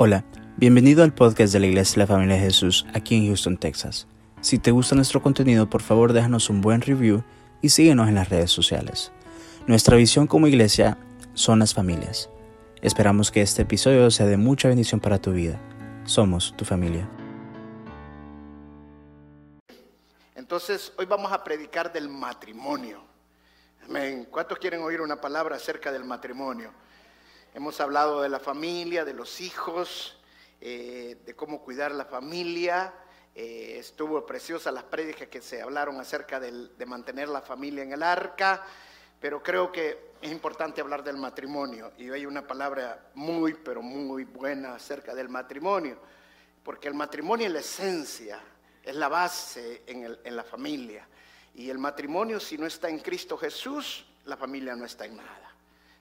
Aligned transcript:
Hola, 0.00 0.24
bienvenido 0.56 1.02
al 1.02 1.12
podcast 1.12 1.52
de 1.52 1.58
la 1.58 1.66
Iglesia 1.66 1.94
de 1.94 1.98
la 1.98 2.06
Familia 2.06 2.36
de 2.36 2.42
Jesús 2.42 2.86
aquí 2.94 3.16
en 3.16 3.26
Houston, 3.26 3.56
Texas. 3.56 4.06
Si 4.40 4.60
te 4.60 4.70
gusta 4.70 4.94
nuestro 4.94 5.20
contenido, 5.20 5.68
por 5.68 5.82
favor 5.82 6.12
déjanos 6.12 6.50
un 6.50 6.60
buen 6.60 6.82
review 6.82 7.24
y 7.62 7.70
síguenos 7.70 8.06
en 8.06 8.14
las 8.14 8.28
redes 8.28 8.52
sociales. 8.52 9.10
Nuestra 9.66 9.96
visión 9.96 10.28
como 10.28 10.46
iglesia 10.46 10.98
son 11.34 11.58
las 11.58 11.74
familias. 11.74 12.30
Esperamos 12.80 13.32
que 13.32 13.42
este 13.42 13.62
episodio 13.62 14.08
sea 14.12 14.26
de 14.26 14.36
mucha 14.36 14.68
bendición 14.68 15.00
para 15.00 15.18
tu 15.18 15.32
vida. 15.32 15.58
Somos 16.04 16.56
tu 16.56 16.64
familia. 16.64 17.08
Entonces, 20.36 20.92
hoy 20.96 21.06
vamos 21.06 21.32
a 21.32 21.42
predicar 21.42 21.92
del 21.92 22.08
matrimonio. 22.08 23.02
Amén. 23.84 24.28
¿Cuántos 24.30 24.58
quieren 24.58 24.80
oír 24.80 25.00
una 25.00 25.20
palabra 25.20 25.56
acerca 25.56 25.90
del 25.90 26.04
matrimonio? 26.04 26.70
Hemos 27.54 27.80
hablado 27.80 28.20
de 28.20 28.28
la 28.28 28.38
familia, 28.38 29.04
de 29.04 29.14
los 29.14 29.40
hijos, 29.40 30.16
eh, 30.60 31.16
de 31.24 31.34
cómo 31.34 31.62
cuidar 31.62 31.92
la 31.92 32.04
familia. 32.04 32.92
Eh, 33.34 33.76
estuvo 33.78 34.24
preciosa 34.26 34.70
las 34.70 34.84
prédicas 34.84 35.28
que 35.28 35.40
se 35.40 35.62
hablaron 35.62 35.98
acerca 35.98 36.38
de 36.40 36.86
mantener 36.86 37.28
la 37.28 37.40
familia 37.40 37.82
en 37.82 37.92
el 37.92 38.02
arca, 38.02 38.64
pero 39.18 39.42
creo 39.42 39.72
que 39.72 40.12
es 40.20 40.30
importante 40.30 40.82
hablar 40.82 41.02
del 41.02 41.16
matrimonio. 41.16 41.92
Y 41.96 42.10
hay 42.10 42.26
una 42.26 42.46
palabra 42.46 43.10
muy, 43.14 43.54
pero 43.54 43.80
muy 43.80 44.24
buena 44.24 44.74
acerca 44.74 45.14
del 45.14 45.30
matrimonio, 45.30 45.98
porque 46.62 46.88
el 46.88 46.94
matrimonio 46.94 47.46
es 47.46 47.52
la 47.52 47.60
esencia, 47.60 48.40
es 48.82 48.94
la 48.94 49.08
base 49.08 49.82
en, 49.86 50.18
en 50.22 50.36
la 50.36 50.44
familia. 50.44 51.08
Y 51.54 51.70
el 51.70 51.78
matrimonio, 51.78 52.38
si 52.40 52.58
no 52.58 52.66
está 52.66 52.90
en 52.90 52.98
Cristo 52.98 53.38
Jesús, 53.38 54.04
la 54.26 54.36
familia 54.36 54.76
no 54.76 54.84
está 54.84 55.06
en 55.06 55.16
nada. 55.16 55.47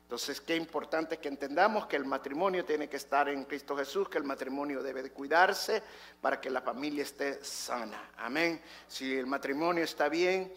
Entonces, 0.07 0.39
qué 0.39 0.55
importante 0.55 1.17
que 1.17 1.27
entendamos 1.27 1.85
que 1.85 1.97
el 1.97 2.05
matrimonio 2.05 2.63
tiene 2.63 2.87
que 2.87 2.95
estar 2.95 3.27
en 3.27 3.43
Cristo 3.43 3.75
Jesús, 3.75 4.07
que 4.07 4.17
el 4.17 4.23
matrimonio 4.23 4.81
debe 4.81 5.03
de 5.03 5.11
cuidarse 5.11 5.83
para 6.21 6.39
que 6.39 6.49
la 6.49 6.61
familia 6.61 7.03
esté 7.03 7.43
sana. 7.43 8.11
Amén. 8.15 8.61
Si 8.87 9.17
el 9.17 9.27
matrimonio 9.27 9.83
está 9.83 10.07
bien, 10.07 10.53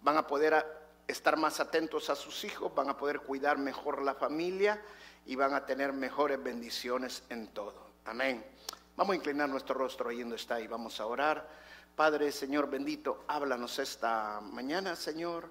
van 0.00 0.16
a 0.16 0.26
poder 0.26 0.64
estar 1.06 1.36
más 1.36 1.60
atentos 1.60 2.08
a 2.08 2.16
sus 2.16 2.44
hijos, 2.44 2.74
van 2.74 2.88
a 2.88 2.96
poder 2.96 3.20
cuidar 3.20 3.58
mejor 3.58 4.00
la 4.00 4.14
familia 4.14 4.80
y 5.26 5.36
van 5.36 5.52
a 5.52 5.66
tener 5.66 5.92
mejores 5.92 6.42
bendiciones 6.42 7.24
en 7.28 7.48
todo. 7.48 7.90
Amén. 8.06 8.42
Vamos 8.96 9.12
a 9.12 9.16
inclinar 9.16 9.50
nuestro 9.50 9.74
rostro 9.74 10.16
donde 10.16 10.36
está 10.36 10.58
y 10.62 10.66
vamos 10.66 10.98
a 10.98 11.04
orar. 11.04 11.46
Padre, 11.94 12.32
Señor 12.32 12.70
bendito, 12.70 13.26
háblanos 13.28 13.78
esta 13.78 14.40
mañana, 14.40 14.96
Señor 14.96 15.50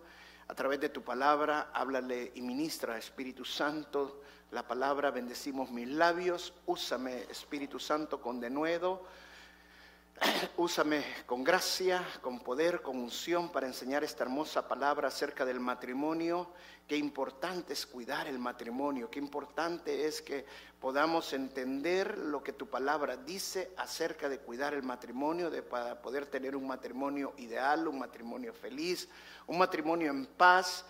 a 0.53 0.55
través 0.55 0.79
de 0.79 0.89
tu 0.89 1.01
palabra, 1.01 1.71
háblale 1.73 2.31
y 2.35 2.41
ministra, 2.43 2.95
Espíritu 2.95 3.43
Santo, 3.43 4.21
la 4.51 4.67
palabra, 4.67 5.09
bendecimos 5.09 5.71
mis 5.71 5.87
labios, 5.87 6.53
úsame, 6.67 7.23
Espíritu 7.23 7.79
Santo, 7.79 8.21
con 8.21 8.39
denuedo, 8.39 9.03
úsame 10.57 11.03
con 11.25 11.43
gracia, 11.43 12.05
con 12.21 12.39
poder, 12.39 12.81
con 12.81 12.97
unción 12.97 13.51
para 13.51 13.67
enseñar 13.67 14.03
esta 14.03 14.23
hermosa 14.23 14.67
palabra 14.67 15.07
acerca 15.07 15.45
del 15.45 15.59
matrimonio. 15.59 16.49
Qué 16.87 16.97
importante 16.97 17.73
es 17.73 17.85
cuidar 17.85 18.27
el 18.27 18.39
matrimonio, 18.39 19.09
qué 19.09 19.19
importante 19.19 20.05
es 20.05 20.21
que 20.21 20.45
podamos 20.79 21.31
entender 21.33 22.17
lo 22.17 22.43
que 22.43 22.53
tu 22.53 22.67
palabra 22.67 23.15
dice 23.15 23.71
acerca 23.77 24.27
de 24.27 24.39
cuidar 24.39 24.73
el 24.73 24.83
matrimonio, 24.83 25.49
de 25.49 25.63
poder 25.63 26.25
tener 26.25 26.55
un 26.55 26.67
matrimonio 26.67 27.33
ideal, 27.37 27.87
un 27.87 27.99
matrimonio 27.99 28.53
feliz, 28.53 29.07
un 29.47 29.57
matrimonio 29.57 30.11
en 30.11 30.25
paz 30.25 30.85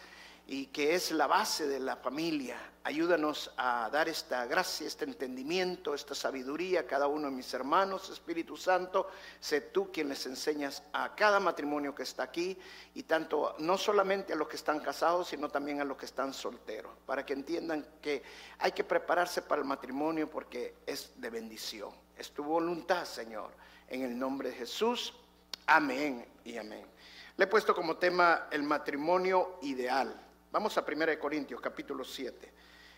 y 0.47 0.67
que 0.67 0.95
es 0.95 1.11
la 1.11 1.27
base 1.27 1.67
de 1.67 1.79
la 1.79 1.95
familia. 1.95 2.57
Ayúdanos 2.85 3.49
a 3.55 3.89
dar 3.89 4.09
esta 4.09 4.45
gracia, 4.45 4.85
este 4.85 5.05
entendimiento, 5.05 5.93
esta 5.93 6.13
sabiduría 6.13 6.81
a 6.81 6.85
cada 6.85 7.07
uno 7.07 7.29
de 7.29 7.33
mis 7.33 7.53
hermanos, 7.53 8.09
Espíritu 8.09 8.57
Santo. 8.57 9.07
Sé 9.39 9.61
tú 9.61 9.89
quien 9.89 10.09
les 10.09 10.25
enseñas 10.25 10.83
a 10.91 11.15
cada 11.15 11.39
matrimonio 11.39 11.95
que 11.95 12.03
está 12.03 12.23
aquí 12.23 12.57
y 12.93 13.03
tanto 13.03 13.55
no 13.59 13.77
solamente 13.77 14.33
a 14.33 14.35
los 14.35 14.49
que 14.49 14.57
están 14.57 14.81
casados, 14.81 15.29
sino 15.29 15.47
también 15.47 15.79
a 15.79 15.85
los 15.85 15.95
que 15.95 16.05
están 16.05 16.33
solteros, 16.33 16.91
para 17.05 17.25
que 17.25 17.31
entiendan 17.31 17.85
que 18.01 18.21
hay 18.59 18.73
que 18.73 18.83
prepararse 18.83 19.41
para 19.43 19.61
el 19.61 19.67
matrimonio 19.67 20.29
porque 20.29 20.75
es 20.85 21.13
de 21.15 21.29
bendición. 21.29 21.91
Es 22.17 22.31
tu 22.31 22.43
voluntad, 22.43 23.05
Señor. 23.05 23.51
En 23.87 24.01
el 24.01 24.19
nombre 24.19 24.49
de 24.49 24.55
Jesús. 24.55 25.13
Amén 25.67 26.25
y 26.43 26.57
amén. 26.57 26.85
Le 27.37 27.45
he 27.45 27.47
puesto 27.47 27.73
como 27.73 27.95
tema 27.95 28.47
el 28.51 28.63
matrimonio 28.63 29.57
ideal. 29.61 30.19
Vamos 30.53 30.77
a 30.77 30.85
1 30.87 31.19
Corintios 31.19 31.59
capítulo 31.59 32.05
7, 32.05 32.53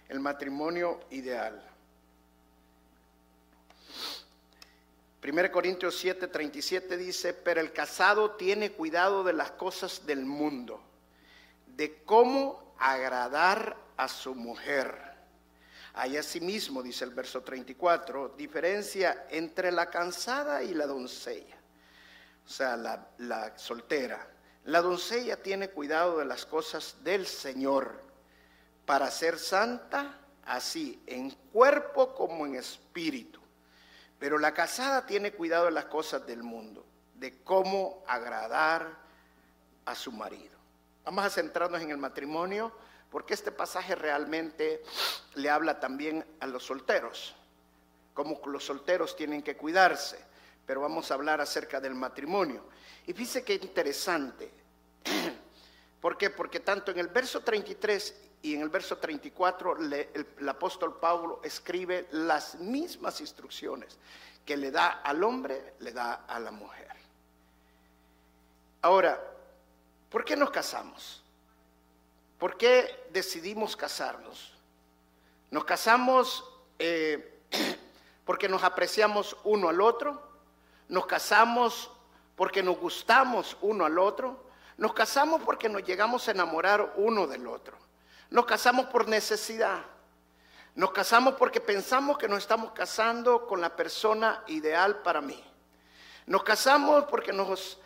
el 0.10 0.20
matrimonio 0.20 1.00
ideal. 1.12 1.66
1 5.24 5.52
Corintios 5.54 5.98
7, 5.98 6.28
37 6.28 6.98
dice, 6.98 7.34
pero 7.34 7.62
el 7.62 7.72
casado 7.72 8.32
tiene 8.32 8.74
cuidado 8.74 9.24
de 9.24 9.32
las 9.32 9.52
cosas 9.52 10.06
del 10.06 10.26
mundo, 10.26 10.82
de 11.78 12.04
cómo 12.04 12.76
agradar 12.78 13.78
a 13.96 14.10
su 14.10 14.36
mujer. 14.36 14.94
Hay 15.94 16.18
asimismo, 16.18 16.84
dice 16.84 17.06
el 17.06 17.12
verso 17.12 17.42
34, 17.42 18.36
diferencia 18.38 19.28
entre 19.30 19.72
la 19.72 19.90
cansada 19.90 20.62
y 20.62 20.74
la 20.74 20.88
doncella, 20.88 21.56
o 22.46 22.50
sea, 22.50 22.76
la, 22.76 23.08
la 23.20 23.58
soltera. 23.58 24.35
La 24.66 24.82
doncella 24.82 25.42
tiene 25.42 25.70
cuidado 25.70 26.18
de 26.18 26.26
las 26.26 26.46
cosas 26.46 26.96
del 27.04 27.28
Señor 27.28 28.02
para 28.86 29.12
ser 29.12 29.38
santa, 29.38 30.20
así 30.44 31.02
en 31.06 31.30
cuerpo 31.54 32.16
como 32.16 32.48
en 32.48 32.56
espíritu. 32.56 33.40
Pero 34.18 34.40
la 34.40 34.56
casada 34.56 35.06
tiene 35.06 35.34
cuidado 35.34 35.66
de 35.66 35.72
las 35.72 35.86
cosas 35.86 36.26
del 36.26 36.42
mundo, 36.42 36.84
de 37.14 37.44
cómo 37.44 38.04
agradar 38.08 38.88
a 39.86 39.94
su 39.94 40.12
marido. 40.12 40.58
Vamos 41.04 41.26
a 41.26 41.30
centrarnos 41.30 41.82
en 41.82 41.92
el 41.92 41.98
matrimonio, 41.98 42.72
porque 43.12 43.36
este 43.36 43.52
pasaje 43.52 43.94
realmente 43.94 44.82
le 45.36 45.50
habla 45.52 45.80
también 45.80 46.26
a 46.40 46.48
los 46.48 46.66
solteros, 46.66 47.36
como 48.16 48.42
los 48.48 48.66
solteros 48.66 49.16
tienen 49.16 49.44
que 49.44 49.56
cuidarse, 49.56 50.18
pero 50.66 50.82
vamos 50.82 51.12
a 51.12 51.14
hablar 51.14 51.40
acerca 51.40 51.80
del 51.80 51.94
matrimonio. 51.94 52.64
Y 53.08 53.14
fíjese 53.14 53.44
qué 53.44 53.56
interesante. 53.56 54.52
¿Por 56.02 56.18
qué? 56.18 56.30
Porque 56.30 56.60
tanto 56.60 56.92
en 56.92 57.00
el 57.00 57.08
verso 57.08 57.42
33 57.42 58.16
y 58.42 58.56
en 58.56 58.62
el 58.62 58.70
verso 58.70 58.98
34 58.98 59.78
el, 59.78 60.50
apóstol 60.50 61.00
Pablo 61.00 61.42
escribe 61.44 62.08
las 62.12 62.56
mismas 62.56 63.22
instrucciones 63.22 63.98
que 64.46 64.56
le 64.56 64.70
da 64.70 65.02
al 65.02 65.24
hombre, 65.24 65.74
le 65.80 65.92
da 65.92 66.26
a 66.28 66.40
la 66.40 66.52
mujer. 66.52 66.96
Ahora, 68.84 69.20
¿por 70.12 70.24
qué 70.24 70.36
nos 70.36 70.52
casamos? 70.52 71.24
¿Por 72.38 72.56
qué 72.56 73.08
decidimos 73.12 73.76
casarnos? 73.76 74.54
Nos 75.50 75.66
casamos 75.66 76.44
eh, 76.78 77.42
porque 78.26 78.48
nos 78.48 78.64
apreciamos 78.64 79.36
uno 79.44 79.70
al 79.70 79.82
otro, 79.82 80.22
nos 80.88 81.08
casamos 81.08 81.90
porque 82.36 82.62
nos 82.62 82.78
gustamos 82.78 83.58
uno 83.62 83.86
al 83.86 83.98
otro. 83.98 84.46
Nos 84.78 84.94
casamos 84.94 85.42
porque 85.44 85.70
nos 85.70 85.84
llegamos 85.84 86.28
a 86.28 86.32
enamorar 86.32 86.94
uno 86.98 87.28
del 87.28 87.48
otro. 87.48 87.78
Nos 88.30 88.46
casamos 88.46 88.88
por 88.88 89.08
necesidad. 89.08 89.84
Nos 90.76 90.92
casamos 90.92 91.36
porque 91.36 91.62
pensamos 91.62 92.18
que 92.18 92.28
nos 92.28 92.40
estamos 92.40 92.72
casando 92.72 93.48
con 93.48 93.62
la 93.62 93.76
persona 93.76 94.44
ideal 94.48 94.98
para 94.98 95.22
mí. 95.22 95.42
Nos 96.26 96.44
casamos 96.44 97.06
porque 97.06 97.32
nos, 97.32 97.80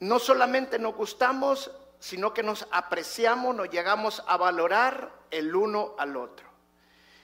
no 0.00 0.18
solamente 0.18 0.78
nos 0.78 0.94
gustamos, 0.94 1.70
sino 1.98 2.34
que 2.34 2.42
nos 2.42 2.66
apreciamos, 2.70 3.54
nos 3.54 3.70
llegamos 3.70 4.22
a 4.26 4.36
valorar 4.36 5.10
el 5.30 5.54
uno 5.54 5.94
al 5.96 6.16
otro. 6.16 6.46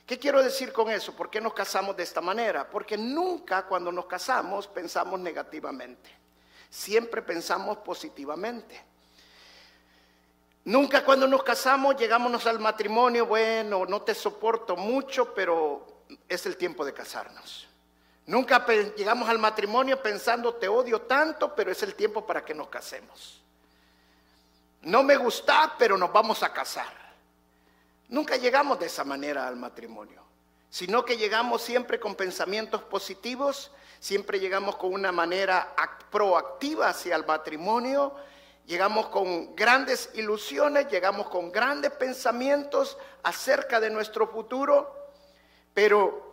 ¿Qué 0.06 0.18
quiero 0.18 0.42
decir 0.42 0.72
con 0.72 0.88
eso? 0.88 1.14
¿Por 1.14 1.28
qué 1.28 1.40
nos 1.40 1.52
casamos 1.52 1.96
de 1.96 2.04
esta 2.04 2.22
manera? 2.22 2.70
Porque 2.70 2.96
nunca 2.96 3.66
cuando 3.66 3.92
nos 3.92 4.06
casamos 4.06 4.66
pensamos 4.68 5.20
negativamente 5.20 6.15
siempre 6.76 7.22
pensamos 7.22 7.78
positivamente. 7.78 8.78
Nunca 10.64 11.04
cuando 11.04 11.26
nos 11.26 11.42
casamos 11.42 11.96
llegamos 11.96 12.44
al 12.46 12.58
matrimonio, 12.58 13.24
bueno, 13.24 13.86
no 13.86 14.02
te 14.02 14.14
soporto 14.14 14.76
mucho, 14.76 15.32
pero 15.32 16.04
es 16.28 16.44
el 16.44 16.56
tiempo 16.56 16.84
de 16.84 16.92
casarnos. 16.92 17.66
Nunca 18.26 18.66
llegamos 18.94 19.28
al 19.28 19.38
matrimonio 19.38 20.02
pensando 20.02 20.54
te 20.54 20.68
odio 20.68 21.02
tanto, 21.02 21.54
pero 21.54 21.70
es 21.70 21.82
el 21.82 21.94
tiempo 21.94 22.26
para 22.26 22.44
que 22.44 22.52
nos 22.52 22.68
casemos. 22.68 23.40
No 24.82 25.02
me 25.02 25.16
gusta, 25.16 25.76
pero 25.78 25.96
nos 25.96 26.12
vamos 26.12 26.42
a 26.42 26.52
casar. 26.52 26.92
Nunca 28.08 28.36
llegamos 28.36 28.78
de 28.78 28.86
esa 28.86 29.04
manera 29.04 29.48
al 29.48 29.56
matrimonio, 29.56 30.22
sino 30.68 31.04
que 31.04 31.16
llegamos 31.16 31.62
siempre 31.62 31.98
con 31.98 32.14
pensamientos 32.14 32.82
positivos 32.82 33.70
siempre 34.06 34.38
llegamos 34.38 34.76
con 34.76 34.94
una 34.94 35.10
manera 35.10 35.74
proactiva 36.12 36.90
hacia 36.90 37.16
el 37.16 37.26
matrimonio, 37.26 38.14
llegamos 38.64 39.08
con 39.08 39.56
grandes 39.56 40.10
ilusiones, 40.14 40.88
llegamos 40.88 41.28
con 41.28 41.50
grandes 41.50 41.90
pensamientos 41.90 42.96
acerca 43.24 43.80
de 43.80 43.90
nuestro 43.90 44.28
futuro, 44.28 44.94
pero 45.74 46.24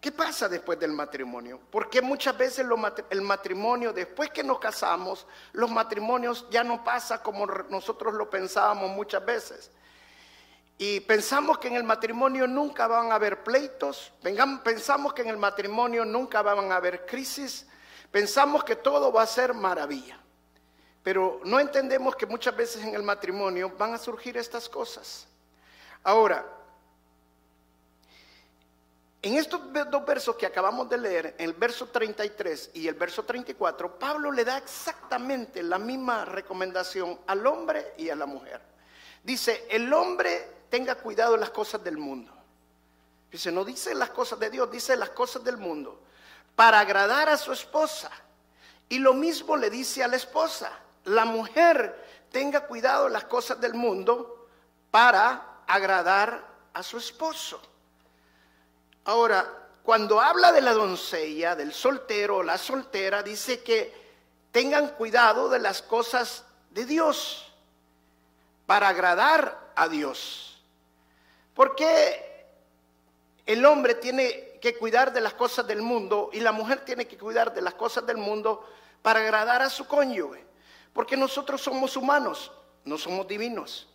¿Qué 0.00 0.10
pasa 0.10 0.48
después 0.48 0.80
del 0.80 0.90
matrimonio? 0.90 1.60
Porque 1.70 2.02
muchas 2.02 2.36
veces 2.36 2.66
el 3.10 3.22
matrimonio, 3.22 3.92
después 3.92 4.30
que 4.30 4.42
nos 4.42 4.58
casamos, 4.58 5.28
los 5.52 5.70
matrimonios 5.70 6.44
ya 6.50 6.64
no 6.64 6.82
pasa 6.82 7.22
como 7.22 7.46
nosotros 7.46 8.12
lo 8.14 8.28
pensábamos 8.28 8.90
muchas 8.90 9.24
veces. 9.24 9.70
Y 10.84 10.98
pensamos 10.98 11.58
que 11.58 11.68
en 11.68 11.76
el 11.76 11.84
matrimonio 11.84 12.48
nunca 12.48 12.88
van 12.88 13.12
a 13.12 13.14
haber 13.14 13.44
pleitos, 13.44 14.12
pensamos 14.64 15.12
que 15.12 15.22
en 15.22 15.28
el 15.28 15.36
matrimonio 15.36 16.04
nunca 16.04 16.42
van 16.42 16.72
a 16.72 16.74
haber 16.74 17.06
crisis, 17.06 17.68
pensamos 18.10 18.64
que 18.64 18.74
todo 18.74 19.12
va 19.12 19.22
a 19.22 19.26
ser 19.28 19.54
maravilla. 19.54 20.18
Pero 21.04 21.40
no 21.44 21.60
entendemos 21.60 22.16
que 22.16 22.26
muchas 22.26 22.56
veces 22.56 22.82
en 22.82 22.96
el 22.96 23.04
matrimonio 23.04 23.72
van 23.78 23.94
a 23.94 23.98
surgir 23.98 24.36
estas 24.36 24.68
cosas. 24.68 25.28
Ahora, 26.02 26.44
en 29.22 29.36
estos 29.36 29.60
dos 29.88 30.04
versos 30.04 30.34
que 30.34 30.46
acabamos 30.46 30.88
de 30.88 30.98
leer, 30.98 31.36
el 31.38 31.52
verso 31.52 31.90
33 31.90 32.72
y 32.74 32.88
el 32.88 32.96
verso 32.96 33.22
34, 33.22 34.00
Pablo 34.00 34.32
le 34.32 34.44
da 34.44 34.58
exactamente 34.58 35.62
la 35.62 35.78
misma 35.78 36.24
recomendación 36.24 37.20
al 37.28 37.46
hombre 37.46 37.94
y 37.98 38.10
a 38.10 38.16
la 38.16 38.26
mujer. 38.26 38.60
Dice, 39.22 39.68
el 39.70 39.92
hombre 39.92 40.61
tenga 40.72 40.94
cuidado 40.94 41.32
de 41.32 41.40
las 41.40 41.50
cosas 41.50 41.84
del 41.84 41.98
mundo. 41.98 42.32
Dice, 43.30 43.52
no 43.52 43.62
dice 43.62 43.94
las 43.94 44.08
cosas 44.08 44.38
de 44.38 44.48
Dios, 44.48 44.70
dice 44.70 44.96
las 44.96 45.10
cosas 45.10 45.44
del 45.44 45.58
mundo, 45.58 46.00
para 46.56 46.80
agradar 46.80 47.28
a 47.28 47.36
su 47.36 47.52
esposa. 47.52 48.10
Y 48.88 48.98
lo 48.98 49.12
mismo 49.12 49.54
le 49.58 49.68
dice 49.68 50.02
a 50.02 50.08
la 50.08 50.16
esposa, 50.16 50.72
la 51.04 51.26
mujer 51.26 52.26
tenga 52.32 52.66
cuidado 52.66 53.04
de 53.04 53.10
las 53.10 53.24
cosas 53.24 53.60
del 53.60 53.74
mundo 53.74 54.48
para 54.90 55.58
agradar 55.66 56.42
a 56.72 56.82
su 56.82 56.96
esposo. 56.96 57.60
Ahora, 59.04 59.68
cuando 59.82 60.22
habla 60.22 60.52
de 60.52 60.62
la 60.62 60.72
doncella, 60.72 61.54
del 61.54 61.74
soltero 61.74 62.38
o 62.38 62.42
la 62.42 62.56
soltera, 62.56 63.22
dice 63.22 63.62
que 63.62 63.92
tengan 64.50 64.88
cuidado 64.94 65.50
de 65.50 65.58
las 65.58 65.82
cosas 65.82 66.46
de 66.70 66.86
Dios 66.86 67.52
para 68.64 68.88
agradar 68.88 69.72
a 69.76 69.86
Dios. 69.88 70.51
Porque 71.54 72.46
el 73.46 73.64
hombre 73.64 73.94
tiene 73.96 74.58
que 74.60 74.76
cuidar 74.76 75.12
de 75.12 75.20
las 75.20 75.34
cosas 75.34 75.66
del 75.66 75.82
mundo 75.82 76.30
y 76.32 76.40
la 76.40 76.52
mujer 76.52 76.84
tiene 76.84 77.06
que 77.06 77.18
cuidar 77.18 77.52
de 77.52 77.62
las 77.62 77.74
cosas 77.74 78.06
del 78.06 78.16
mundo 78.16 78.66
para 79.02 79.20
agradar 79.20 79.62
a 79.62 79.70
su 79.70 79.86
cónyuge. 79.86 80.44
Porque 80.92 81.16
nosotros 81.16 81.60
somos 81.60 81.96
humanos, 81.96 82.52
no 82.84 82.96
somos 82.96 83.26
divinos. 83.26 83.88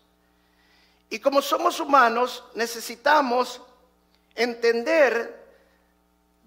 Y 1.09 1.19
como 1.19 1.41
somos 1.41 1.79
humanos, 1.79 2.43
necesitamos 2.53 3.61
entender 4.35 5.47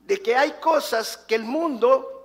de 0.04 0.20
que 0.20 0.36
hay 0.36 0.52
cosas 0.52 1.16
que 1.16 1.34
el 1.34 1.44
mundo 1.44 2.20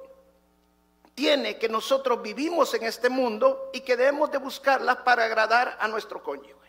tiene, 1.14 1.58
que 1.58 1.70
nosotros 1.70 2.22
vivimos 2.22 2.74
en 2.74 2.84
este 2.84 3.10
mundo 3.10 3.70
y 3.74 3.82
que 3.82 3.96
debemos 3.96 4.30
de 4.32 4.38
buscarlas 4.38 4.98
para 4.98 5.24
agradar 5.24 5.78
a 5.80 5.88
nuestro 5.88 6.22
cónyuge. 6.22 6.65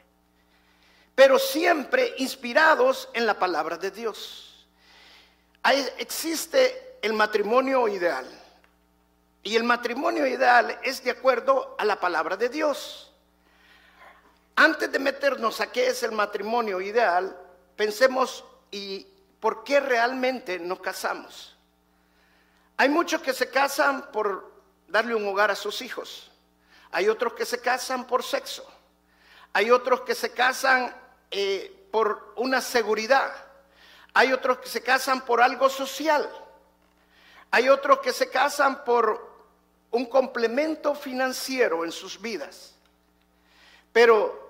Pero 1.17 1.39
siempre 1.39 2.15
inspirados 2.19 3.09
en 3.15 3.27
la 3.27 3.39
palabra 3.39 3.79
de 3.79 3.91
Dios. 3.91 4.69
existe 5.99 6.99
el 7.03 7.15
matrimonio 7.15 7.89
ideal. 7.89 8.27
Y 9.43 9.57
el 9.57 9.65
matrimonio 9.65 10.27
ideal 10.27 10.79
es 10.83 11.03
de 11.03 11.11
acuerdo 11.11 11.75
a 11.79 11.85
la 11.85 11.99
palabra 11.99 12.37
de 12.37 12.51
Dios. 12.51 13.11
Antes 14.57 14.93
de 14.93 14.99
meternos 14.99 15.61
a 15.61 15.73
qué 15.73 15.89
es 15.89 16.03
el 16.03 16.13
matrimonio 16.13 16.81
ideal, 16.81 17.35
pensemos 17.77 18.45
y 18.71 19.07
por 19.41 19.65
qué 19.65 19.81
realmente 19.81 20.59
nos 20.59 20.81
casamos. 20.81 21.57
Hay 22.77 22.91
muchos 22.91 23.23
que 23.23 23.33
se 23.33 23.49
casan 23.49 24.11
por 24.13 24.53
darle 24.87 25.15
un 25.15 25.27
hogar 25.27 25.51
a 25.51 25.57
sus 25.57 25.81
hijos. 25.81 26.31
Hay 26.91 27.09
otros 27.09 27.33
que 27.33 27.47
se 27.47 27.61
casan 27.61 28.07
por 28.07 28.23
sexo. 28.23 28.71
Hay 29.55 29.71
otros 29.71 30.03
que 30.03 30.15
se 30.15 30.33
casan 30.33 30.95
eh, 31.31 31.89
por 31.91 32.35
una 32.37 32.61
seguridad. 32.61 33.33
Hay 34.15 34.33
otros 34.33 34.59
que 34.59 34.69
se 34.69 34.83
casan 34.83 35.23
por 35.23 35.41
algo 35.41 35.69
social. 35.69 36.29
Hay 37.51 37.69
otros 37.69 38.01
que 38.01 38.13
se 38.13 38.31
casan 38.31 38.85
por 38.85 39.35
un 39.91 40.07
complemento 40.07 40.95
financiero 40.95 41.85
en 41.85 41.93
sus 41.93 42.21
vidas. 42.21 42.75
Pero 43.93 44.47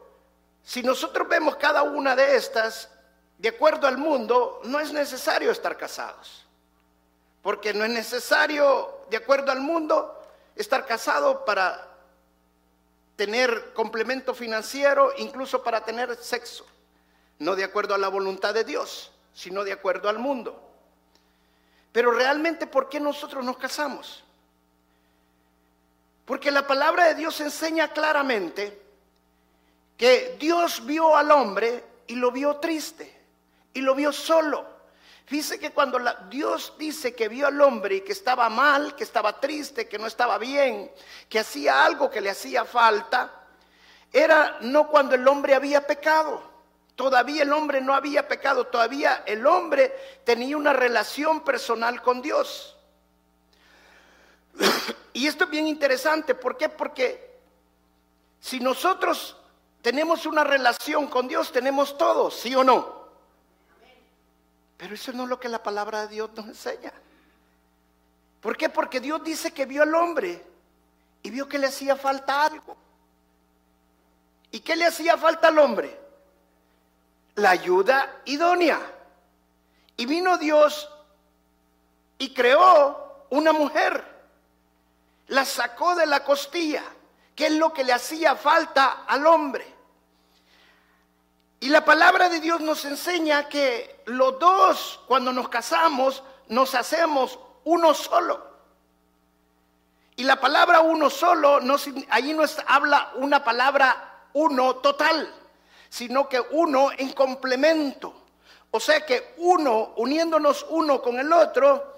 si 0.65 0.83
nosotros 0.83 1.29
vemos 1.29 1.57
cada 1.57 1.83
una 1.83 2.17
de 2.17 2.37
estas, 2.37 2.91
de 3.39 3.51
acuerdo 3.51 3.87
al 3.87 3.99
mundo, 3.99 4.61
no 4.65 4.81
es 4.81 4.93
necesario 4.93 5.51
estar 5.53 5.77
casados. 5.77 6.45
Porque 7.43 7.73
no 7.73 7.85
es 7.85 7.91
necesario, 7.91 9.07
de 9.09 9.19
acuerdo 9.19 9.53
al 9.53 9.61
mundo, 9.61 10.21
estar 10.57 10.85
casado 10.85 11.45
para 11.45 11.96
tener 13.17 13.73
complemento 13.73 14.35
financiero, 14.35 15.13
incluso 15.17 15.63
para 15.63 15.85
tener 15.85 16.17
sexo. 16.17 16.67
No 17.39 17.57
de 17.57 17.65
acuerdo 17.65 17.95
a 17.95 17.99
la 17.99 18.09
voluntad 18.09 18.55
de 18.55 18.65
Dios, 18.65 19.11
sino 19.35 19.65
de 19.65 19.73
acuerdo 19.73 20.09
al 20.09 20.19
mundo. 20.19 20.63
Pero 21.93 22.11
realmente, 22.11 22.67
¿por 22.67 22.89
qué 22.89 23.01
nosotros 23.01 23.45
nos 23.45 23.57
casamos? 23.57 24.23
Porque 26.27 26.51
la 26.51 26.67
palabra 26.67 27.07
de 27.07 27.15
Dios 27.15 27.41
enseña 27.41 27.93
claramente 27.93 28.83
que 29.97 30.37
Dios 30.39 30.85
vio 30.85 31.17
al 31.17 31.31
hombre 31.31 31.85
y 32.07 32.17
lo 32.17 32.31
vio 32.31 32.57
triste 32.57 33.15
y 33.73 33.81
lo 33.81 33.95
vio 33.95 34.13
solo. 34.13 34.76
Dice 35.29 35.59
que 35.59 35.73
cuando 35.73 35.99
Dios 36.31 36.75
dice 36.79 37.15
que 37.15 37.29
vio 37.29 37.49
al 37.49 37.61
hombre 37.61 37.97
y 37.97 38.01
que 38.03 38.13
estaba 38.13 38.49
mal, 38.49 38.95
que 38.95 39.03
estaba 39.03 39.41
triste, 39.41 39.89
que 39.89 39.99
no 39.99 40.07
estaba 40.07 40.39
bien, 40.39 40.91
que 41.29 41.41
hacía 41.41 41.85
algo 41.85 42.09
que 42.09 42.21
le 42.21 42.31
hacía 42.31 42.65
falta, 42.65 43.33
era 44.13 44.59
no 44.61 44.89
cuando 44.89 45.17
el 45.17 45.27
hombre 45.27 45.55
había 45.55 45.85
pecado. 45.85 46.55
Todavía 46.95 47.43
el 47.43 47.53
hombre 47.53 47.81
no 47.81 47.93
había 47.93 48.27
pecado, 48.29 48.69
todavía 48.69 49.25
el 49.27 49.47
hombre 49.47 49.95
tenía 50.25 50.57
una 50.57 50.73
relación 50.73 51.41
personal 51.41 52.01
con 52.01 52.23
Dios. 52.23 52.77
Y 55.13 55.27
esto 55.27 55.45
es 55.45 55.51
bien 55.51 55.67
interesante, 55.67 56.35
¿por 56.35 56.57
qué? 56.57 56.69
Porque 56.69 57.37
si 58.41 58.61
nosotros 58.61 59.37
tenemos 59.83 60.25
una 60.25 60.45
relación 60.45 61.09
con 61.09 61.27
Dios, 61.27 61.51
tenemos 61.53 61.99
todo, 61.99 62.31
¿sí 62.31 62.55
o 62.55 62.63
no? 62.63 62.96
Pero 64.77 64.95
eso 64.95 65.13
no 65.13 65.25
es 65.25 65.29
lo 65.29 65.41
que 65.41 65.49
la 65.49 65.63
palabra 65.63 66.03
de 66.03 66.09
Dios 66.09 66.31
nos 66.35 66.47
enseña. 66.47 66.93
¿Por 68.41 68.57
qué? 68.57 68.69
Porque 68.69 69.01
Dios 69.01 69.23
dice 69.25 69.53
que 69.53 69.67
vio 69.67 69.83
al 69.83 69.95
hombre 69.95 70.45
y 71.23 71.31
vio 71.31 71.49
que 71.49 71.59
le 71.59 71.67
hacía 71.67 71.97
falta 71.97 72.45
algo. 72.45 72.77
¿Y 74.51 74.61
qué 74.61 74.77
le 74.77 74.87
hacía 74.87 75.17
falta 75.17 75.49
al 75.49 75.59
hombre? 75.59 75.99
La 77.37 77.51
ayuda 77.51 78.21
idónea. 78.27 78.81
Y 79.97 80.07
vino 80.07 80.39
Dios 80.39 80.89
y 82.19 82.33
creó 82.33 83.27
una 83.31 83.53
mujer. 83.53 84.05
La 85.29 85.45
sacó 85.45 85.97
de 85.97 86.07
la 86.07 86.23
costilla, 86.23 86.85
que 87.35 87.47
es 87.47 87.53
lo 87.53 87.73
que 87.73 87.83
le 87.83 87.93
hacía 87.93 88.37
falta 88.37 89.05
al 89.07 89.27
hombre. 89.27 89.67
Y 91.61 91.69
la 91.69 91.85
palabra 91.85 92.29
de 92.29 92.39
Dios 92.39 92.61
nos 92.61 92.85
enseña 92.85 93.49
que 93.49 93.96
los 94.07 94.39
dos, 94.39 95.01
cuando 95.07 95.33
nos 95.33 95.49
casamos, 95.49 96.23
nos 96.49 96.75
hacemos 96.75 97.39
uno 97.65 97.93
solo. 97.93 98.47
Y 100.17 100.25
la 100.25 100.41
palabra 100.41 100.81
uno 100.81 101.11
solo, 101.11 101.61
no, 101.61 101.77
allí 102.11 102.33
no 102.33 102.45
habla 102.67 103.13
una 103.17 103.45
palabra 103.45 104.29
uno 104.33 104.77
total, 104.77 105.33
sino 105.89 106.29
que 106.29 106.41
uno 106.41 106.91
en 106.97 107.13
complemento. 107.13 108.15
O 108.71 108.81
sea 108.81 109.05
que 109.05 109.35
uno, 109.39 109.93
uniéndonos 109.97 110.67
uno 110.71 111.03
con 111.03 111.19
el 111.19 111.33
otro, 111.33 111.97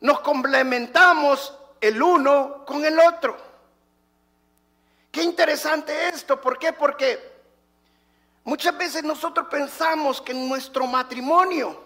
nos 0.00 0.20
complementamos 0.20 1.54
el 1.80 2.00
uno 2.02 2.64
con 2.64 2.84
el 2.84 2.98
otro. 2.98 3.36
Qué 5.10 5.22
interesante 5.22 6.08
esto, 6.08 6.40
¿por 6.40 6.58
qué? 6.58 6.72
Porque 6.72 7.31
Muchas 8.44 8.76
veces 8.76 9.04
nosotros 9.04 9.46
pensamos 9.48 10.20
que 10.20 10.32
en 10.32 10.48
nuestro 10.48 10.86
matrimonio, 10.86 11.80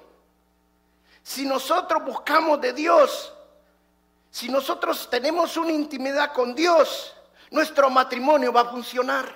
si 1.23 1.45
nosotros 1.45 2.05
buscamos 2.05 2.61
de 2.61 2.73
Dios, 2.73 3.33
si 4.31 4.49
nosotros 4.49 5.09
tenemos 5.11 5.57
una 5.57 5.73
intimidad 5.73 6.33
con 6.33 6.55
Dios, 6.55 7.15
nuestro 7.51 7.91
matrimonio 7.91 8.53
va 8.53 8.63
a 8.63 8.71
funcionar. 8.71 9.27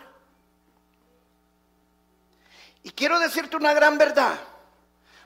Y 2.83 2.91
quiero 2.91 3.19
decirte 3.19 3.57
una 3.57 3.75
gran 3.75 3.99
verdad. 3.99 4.39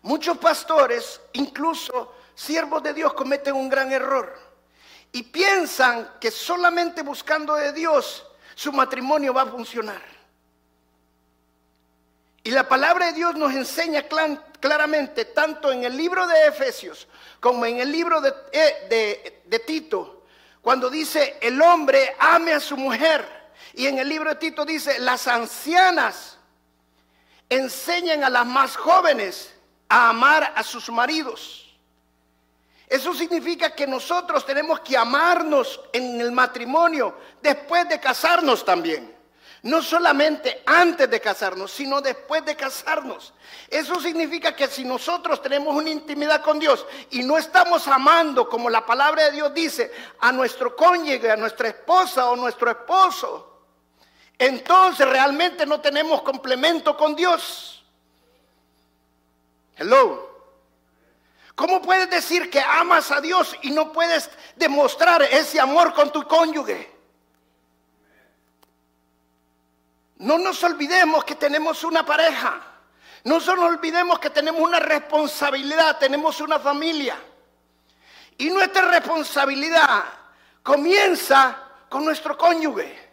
Muchos 0.03 0.37
pastores, 0.39 1.21
incluso 1.33 2.15
siervos 2.35 2.83
de 2.83 2.93
Dios, 2.93 3.15
cometen 3.15 3.55
un 3.55 3.69
gran 3.69 3.93
error. 3.93 4.37
Y 5.13 5.23
piensan 5.23 6.15
que 6.21 6.33
solamente 6.33 7.03
buscando 7.03 7.55
de 7.55 7.73
Dios 7.73 8.27
su 8.57 8.73
matrimonio 8.73 9.33
va 9.33 9.43
a 9.43 9.47
funcionar. 9.47 10.14
Y 12.47 12.51
la 12.51 12.69
palabra 12.69 13.07
de 13.07 13.15
Dios 13.15 13.35
nos 13.37 13.55
enseña 13.55 14.05
claramente, 14.61 15.25
tanto 15.25 15.73
en 15.73 15.83
el 15.83 15.97
libro 15.97 16.27
de 16.27 16.47
Efesios 16.47 17.09
como 17.41 17.65
en 17.65 17.79
el 17.79 17.91
libro 17.91 18.21
de, 18.21 18.35
eh, 18.53 19.43
de, 19.47 19.59
Tito, 19.61 20.27
cuando 20.61 20.91
dice 20.91 21.39
el 21.41 21.61
hombre 21.63 22.15
ame 22.19 22.53
a 22.53 22.61
su 22.61 22.77
mujer. 22.77 23.27
Y 23.73 23.87
en 23.87 23.99
el 23.99 24.09
libro 24.11 24.29
de 24.29 24.37
Tito 24.37 24.67
dice, 24.67 24.99
las 24.99 25.27
ancianas 25.27 26.37
enseñan 27.49 28.25
a 28.25 28.31
las 28.31 28.45
más 28.45 28.77
jóvenes 28.77 29.55
a 29.89 30.11
amar 30.11 30.53
a 30.55 30.63
sus 30.63 30.91
maridos. 30.91 31.75
Eso 32.87 33.15
significa 33.15 33.75
que 33.75 33.87
nosotros 33.87 34.45
tenemos 34.45 34.81
que 34.81 34.99
amarnos 34.99 35.81
en 35.95 36.21
el 36.21 36.31
matrimonio 36.31 37.17
después 37.41 37.89
de 37.89 37.99
casarnos 37.99 38.67
también. 38.67 39.15
No 39.65 39.81
solamente 39.81 40.63
antes 40.67 41.09
de 41.09 41.23
casarnos, 41.23 41.73
sino 41.73 42.03
después 42.03 42.45
de 42.45 42.55
casarnos. 42.55 43.33
Eso 43.71 43.99
significa 43.99 44.55
que 44.55 44.69
si 44.69 44.85
nosotros 44.85 45.41
tenemos 45.41 45.75
una 45.75 45.89
intimidad 45.89 46.43
con 46.43 46.59
Dios 46.59 46.85
y 47.11 47.23
no 47.23 47.39
estamos 47.39 47.89
amando, 47.89 48.47
como 48.47 48.69
la 48.69 48.85
palabra 48.85 49.25
de 49.25 49.33
Dios 49.33 49.55
dice, 49.55 49.91
a 50.21 50.33
nuestro 50.33 50.77
cónyuge, 50.77 51.31
a 51.31 51.37
nuestra 51.37 51.69
esposa 51.69 52.29
o 52.29 52.37
nuestro 52.37 52.71
esposo, 52.71 53.63
entonces 54.39 55.09
realmente 55.09 55.65
no 55.65 55.81
tenemos 55.81 56.21
complemento 56.21 56.95
con 56.95 57.17
Dios. 57.17 57.83
Hello. 59.77 60.31
¿Cómo 61.55 61.81
puedes 61.81 62.11
decir 62.11 62.51
que 62.51 62.61
amas 62.61 63.11
a 63.11 63.23
Dios 63.23 63.57
y 63.63 63.71
no 63.71 63.93
puedes 63.93 64.29
demostrar 64.57 65.23
ese 65.23 65.59
amor 65.59 65.95
con 65.95 66.13
tu 66.13 66.23
cónyuge? 66.29 66.94
No 70.19 70.39
nos 70.39 70.63
olvidemos 70.63 71.25
que 71.25 71.35
tenemos 71.35 71.85
una 71.85 72.05
pareja. 72.05 72.61
No 73.25 73.35
nos 73.35 73.49
olvidemos 73.49 74.19
que 74.19 74.31
tenemos 74.31 74.61
una 74.61 74.79
responsabilidad, 74.79 75.99
tenemos 75.99 76.41
una 76.41 76.59
familia. 76.59 77.17
Y 78.37 78.51
nuestra 78.51 78.83
responsabilidad 78.91 80.05
comienza 80.63 81.59
con 81.89 82.05
nuestro 82.05 82.37
cónyuge. 82.37 83.05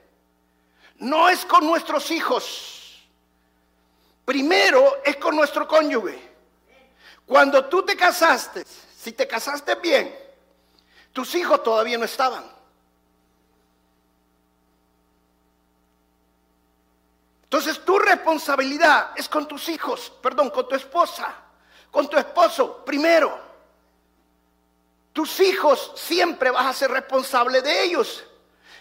No 0.98 1.30
es 1.30 1.46
con 1.46 1.66
nuestros 1.66 2.12
hijos. 2.12 3.02
Primero 4.26 5.02
es 5.04 5.16
con 5.18 5.36
nuestro 5.36 5.68
cónyuge. 5.68 6.20
Cuando 7.26 7.66
tú 7.66 7.84
te 7.84 7.96
casaste, 7.96 8.66
si 8.66 9.14
te 9.14 9.28
casaste 9.28 9.76
bien, 9.76 10.16
tus 11.14 11.34
hijos 11.36 11.64
todavía 11.64 11.98
no 11.98 12.06
estaban. 12.06 12.61
Entonces 17.52 17.84
tu 17.84 18.00
responsabilidad 18.00 19.12
es 19.14 19.28
con 19.28 19.46
tus 19.46 19.68
hijos, 19.68 20.10
perdón, 20.22 20.52
con 20.52 20.70
tu 20.70 20.76
esposa, 20.76 21.36
con 21.92 22.08
tu 22.08 22.16
esposo 22.16 22.78
primero. 22.86 23.38
Tus 25.12 25.38
hijos 25.42 25.92
siempre 25.98 26.50
vas 26.50 26.68
a 26.68 26.72
ser 26.72 26.92
responsable 26.92 27.62
de 27.62 27.84
ellos. 27.84 28.24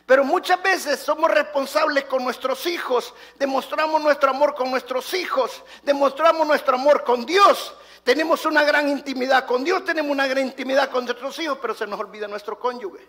Pero 0.07 0.23
muchas 0.23 0.63
veces 0.63 1.01
somos 1.01 1.29
responsables 1.33 2.05
con 2.05 2.23
nuestros 2.23 2.65
hijos, 2.67 3.13
demostramos 3.41 4.01
nuestro 4.01 4.31
amor 4.31 4.55
con 4.55 4.71
nuestros 4.71 5.15
hijos, 5.15 5.65
demostramos 5.83 6.47
nuestro 6.47 6.77
amor 6.77 7.03
con 7.03 7.27
Dios. 7.27 7.75
Tenemos 8.05 8.47
una 8.47 8.63
gran 8.63 8.89
intimidad 8.89 9.47
con 9.47 9.65
Dios, 9.65 9.85
tenemos 9.85 10.13
una 10.13 10.29
gran 10.29 10.47
intimidad 10.47 10.91
con 10.91 11.05
nuestros 11.05 11.37
hijos, 11.41 11.59
pero 11.61 11.75
se 11.75 11.89
nos 11.89 11.99
olvida 11.99 12.29
nuestro 12.29 12.57
cónyuge. 12.57 13.05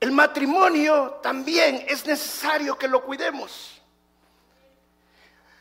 El 0.00 0.12
matrimonio 0.12 1.18
también 1.22 1.84
es 1.86 2.06
necesario 2.06 2.78
que 2.78 2.88
lo 2.88 3.04
cuidemos. 3.04 3.78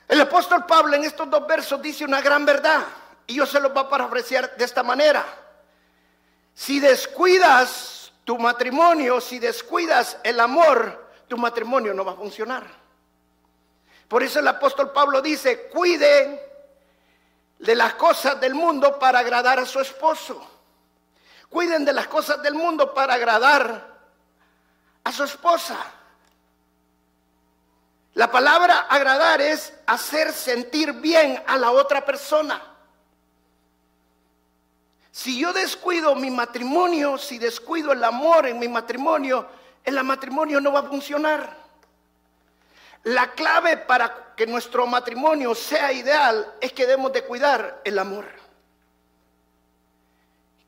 El 0.07 0.21
apóstol 0.21 0.65
Pablo 0.65 0.95
en 0.95 1.03
estos 1.03 1.29
dos 1.29 1.45
versos 1.45 1.81
dice 1.81 2.05
una 2.05 2.21
gran 2.21 2.45
verdad 2.45 2.83
y 3.27 3.35
yo 3.35 3.45
se 3.45 3.59
los 3.59 3.73
voy 3.73 3.83
a 3.83 3.89
parafrasear 3.89 4.55
de 4.55 4.63
esta 4.63 4.81
manera. 4.81 5.25
Si 6.55 6.79
descuidas 6.79 8.11
tu 8.23 8.37
matrimonio, 8.39 9.19
si 9.19 9.39
descuidas 9.39 10.17
el 10.23 10.39
amor, 10.39 11.09
tu 11.27 11.37
matrimonio 11.37 11.93
no 11.93 12.05
va 12.05 12.13
a 12.13 12.15
funcionar. 12.15 12.63
Por 14.07 14.23
eso 14.23 14.39
el 14.39 14.47
apóstol 14.47 14.91
Pablo 14.91 15.21
dice, 15.21 15.67
cuide 15.67 16.49
de 17.59 17.75
las 17.75 17.93
cosas 17.95 18.39
del 18.39 18.55
mundo 18.55 18.97
para 18.97 19.19
agradar 19.19 19.59
a 19.59 19.65
su 19.65 19.79
esposo. 19.79 20.49
Cuiden 21.49 21.83
de 21.83 21.93
las 21.93 22.07
cosas 22.07 22.41
del 22.41 22.55
mundo 22.55 22.93
para 22.93 23.15
agradar 23.15 23.98
a 25.09 25.11
su 25.11 25.23
esposa. 25.23 25.75
La 28.13 28.31
palabra 28.31 28.81
agradar 28.89 29.41
es 29.41 29.73
hacer 29.87 30.31
sentir 30.31 30.93
bien 30.93 31.41
a 31.47 31.57
la 31.57 31.71
otra 31.71 32.05
persona. 32.05 32.61
Si 35.11 35.39
yo 35.39 35.51
descuido 35.51 36.15
mi 36.15 36.29
matrimonio, 36.29 37.17
si 37.17 37.39
descuido 37.39 37.91
el 37.91 38.03
amor 38.03 38.45
en 38.45 38.59
mi 38.59 38.67
matrimonio, 38.67 39.47
el 39.83 40.01
matrimonio 40.03 40.61
no 40.61 40.71
va 40.71 40.81
a 40.81 40.83
funcionar. 40.83 41.57
La 43.03 43.31
clave 43.31 43.77
para 43.77 44.35
que 44.35 44.45
nuestro 44.45 44.85
matrimonio 44.85 45.55
sea 45.55 45.91
ideal 45.91 46.53
es 46.61 46.71
que 46.71 46.85
debemos 46.85 47.13
de 47.13 47.23
cuidar 47.23 47.81
el 47.83 47.97
amor. 47.97 48.25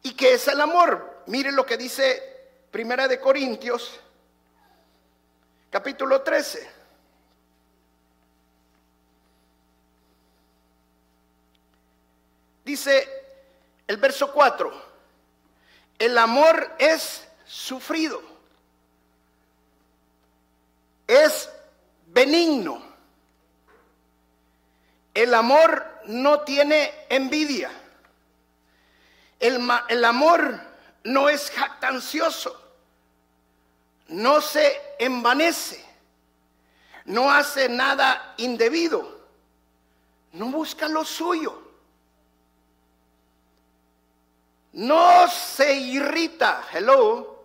¿Y 0.01 0.13
qué 0.13 0.33
es 0.33 0.47
el 0.47 0.59
amor? 0.59 1.21
Mire 1.27 1.51
lo 1.51 1.63
que 1.63 1.77
dice 1.77 2.23
Primera 2.71 3.07
de 3.07 3.19
Corintios 3.19 3.99
capítulo 5.71 6.21
13. 6.21 6.69
Dice 12.65 13.07
el 13.87 13.97
verso 13.97 14.31
4, 14.31 14.71
el 15.97 16.17
amor 16.17 16.75
es 16.77 17.27
sufrido, 17.45 18.21
es 21.07 21.49
benigno, 22.07 22.83
el 25.13 25.33
amor 25.33 25.85
no 26.05 26.41
tiene 26.41 26.93
envidia, 27.09 27.71
el, 29.39 29.59
el 29.89 30.05
amor 30.05 30.61
no 31.03 31.29
es 31.29 31.49
jactancioso 31.49 32.60
no 34.11 34.41
se 34.41 34.95
envanece, 34.99 35.83
no 37.05 37.31
hace 37.31 37.69
nada 37.69 38.33
indebido, 38.37 39.21
no 40.33 40.47
busca 40.47 40.87
lo 40.87 41.05
suyo, 41.05 41.61
no 44.73 45.27
se 45.29 45.73
irrita, 45.73 46.65
hello, 46.73 47.39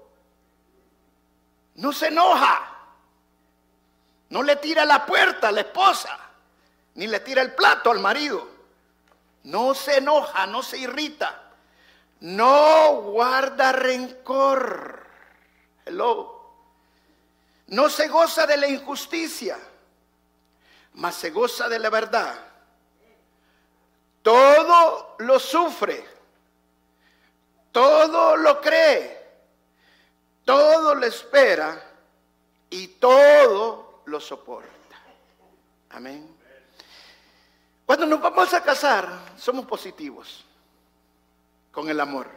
no 1.76 1.92
se 1.92 2.08
enoja, 2.08 2.68
no 4.30 4.42
le 4.42 4.56
tira 4.56 4.84
la 4.84 5.06
puerta 5.06 5.48
a 5.48 5.52
la 5.52 5.60
esposa, 5.60 6.18
ni 6.96 7.06
le 7.06 7.20
tira 7.20 7.42
el 7.42 7.54
plato 7.54 7.92
al 7.92 8.00
marido, 8.00 8.44
no 9.44 9.72
se 9.72 9.98
enoja, 9.98 10.48
no 10.48 10.64
se 10.64 10.78
irrita, 10.78 11.42
no 12.20 13.02
guarda 13.02 13.70
rencor, 13.70 15.06
hello 15.84 16.35
no 17.68 17.90
se 17.90 18.08
goza 18.08 18.46
de 18.46 18.56
la 18.56 18.68
injusticia, 18.68 19.58
mas 20.94 21.16
se 21.16 21.30
goza 21.30 21.68
de 21.68 21.78
la 21.78 21.90
verdad. 21.90 22.34
Todo 24.22 25.16
lo 25.18 25.38
sufre, 25.38 26.04
todo 27.72 28.36
lo 28.36 28.60
cree, 28.60 29.24
todo 30.44 30.94
lo 30.94 31.06
espera 31.06 31.80
y 32.70 32.88
todo 32.88 34.02
lo 34.06 34.20
soporta. 34.20 34.70
Amén. 35.90 36.34
Cuando 37.84 38.06
nos 38.06 38.20
vamos 38.20 38.52
a 38.52 38.62
casar, 38.62 39.08
somos 39.38 39.64
positivos 39.66 40.44
con 41.70 41.88
el 41.88 42.00
amor. 42.00 42.28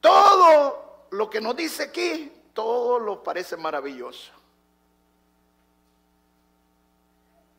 Todo 0.00 1.06
lo 1.10 1.28
que 1.28 1.40
nos 1.40 1.56
dice 1.56 1.84
aquí 1.84 2.37
todo 2.58 2.98
lo 2.98 3.22
parece 3.22 3.56
maravilloso. 3.56 4.32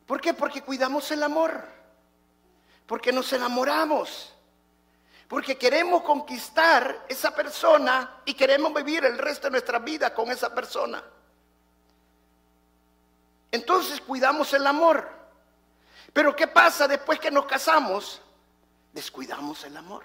¿Por 0.06 0.20
qué? 0.20 0.34
Porque 0.34 0.60
cuidamos 0.60 1.10
el 1.10 1.22
amor. 1.22 1.66
Porque 2.86 3.10
nos 3.10 3.32
enamoramos. 3.32 4.34
Porque 5.26 5.56
queremos 5.56 6.02
conquistar 6.02 7.06
esa 7.08 7.34
persona 7.34 8.20
y 8.26 8.34
queremos 8.34 8.74
vivir 8.74 9.02
el 9.06 9.16
resto 9.16 9.46
de 9.46 9.52
nuestra 9.52 9.78
vida 9.78 10.12
con 10.12 10.30
esa 10.30 10.54
persona. 10.54 11.02
Entonces 13.50 14.02
cuidamos 14.02 14.52
el 14.52 14.66
amor. 14.66 15.08
Pero 16.12 16.36
¿qué 16.36 16.46
pasa 16.46 16.86
después 16.86 17.18
que 17.18 17.30
nos 17.30 17.46
casamos? 17.46 18.20
Descuidamos 18.92 19.64
el 19.64 19.78
amor. 19.78 20.04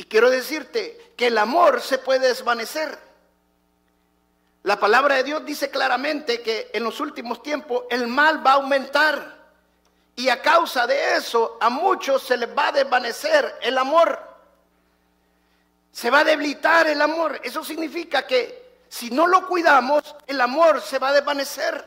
Y 0.00 0.04
quiero 0.04 0.30
decirte 0.30 1.12
que 1.14 1.26
el 1.26 1.36
amor 1.36 1.82
se 1.82 1.98
puede 1.98 2.28
desvanecer. 2.28 2.98
La 4.62 4.80
palabra 4.80 5.16
de 5.16 5.24
Dios 5.24 5.44
dice 5.44 5.68
claramente 5.68 6.40
que 6.40 6.70
en 6.72 6.84
los 6.84 7.00
últimos 7.00 7.42
tiempos 7.42 7.84
el 7.90 8.06
mal 8.06 8.44
va 8.44 8.52
a 8.52 8.54
aumentar 8.54 9.36
y 10.16 10.30
a 10.30 10.40
causa 10.40 10.86
de 10.86 11.16
eso 11.16 11.58
a 11.60 11.68
muchos 11.68 12.22
se 12.22 12.38
les 12.38 12.48
va 12.56 12.68
a 12.68 12.72
desvanecer 12.72 13.58
el 13.60 13.76
amor. 13.76 14.18
Se 15.92 16.08
va 16.08 16.20
a 16.20 16.24
debilitar 16.24 16.86
el 16.86 17.02
amor. 17.02 17.38
Eso 17.44 17.62
significa 17.62 18.26
que 18.26 18.86
si 18.88 19.10
no 19.10 19.26
lo 19.26 19.46
cuidamos, 19.46 20.16
el 20.26 20.40
amor 20.40 20.80
se 20.80 20.98
va 20.98 21.08
a 21.08 21.12
desvanecer. 21.12 21.86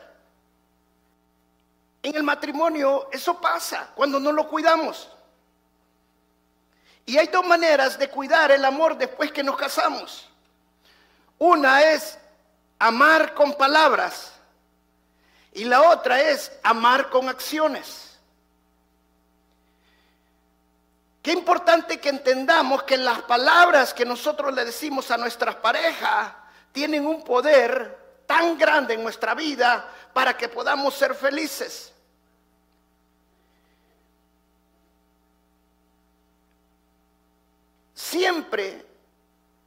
En 2.00 2.14
el 2.14 2.22
matrimonio 2.22 3.08
eso 3.10 3.40
pasa 3.40 3.90
cuando 3.92 4.20
no 4.20 4.30
lo 4.30 4.48
cuidamos. 4.48 5.08
Y 7.06 7.18
hay 7.18 7.26
dos 7.28 7.46
maneras 7.46 7.98
de 7.98 8.08
cuidar 8.08 8.50
el 8.50 8.64
amor 8.64 8.96
después 8.96 9.30
que 9.30 9.42
nos 9.42 9.56
casamos. 9.56 10.28
Una 11.38 11.82
es 11.82 12.18
amar 12.78 13.34
con 13.34 13.54
palabras 13.54 14.32
y 15.52 15.64
la 15.64 15.82
otra 15.90 16.20
es 16.20 16.50
amar 16.62 17.10
con 17.10 17.28
acciones. 17.28 18.18
Qué 21.22 21.32
importante 21.32 21.98
que 21.98 22.10
entendamos 22.10 22.82
que 22.82 22.98
las 22.98 23.22
palabras 23.22 23.94
que 23.94 24.04
nosotros 24.04 24.54
le 24.54 24.64
decimos 24.64 25.10
a 25.10 25.16
nuestras 25.16 25.54
parejas 25.54 26.34
tienen 26.70 27.06
un 27.06 27.24
poder 27.24 28.22
tan 28.26 28.58
grande 28.58 28.92
en 28.92 29.02
nuestra 29.02 29.34
vida 29.34 29.88
para 30.12 30.36
que 30.36 30.50
podamos 30.50 30.94
ser 30.94 31.14
felices. 31.14 31.93
Siempre 38.14 38.86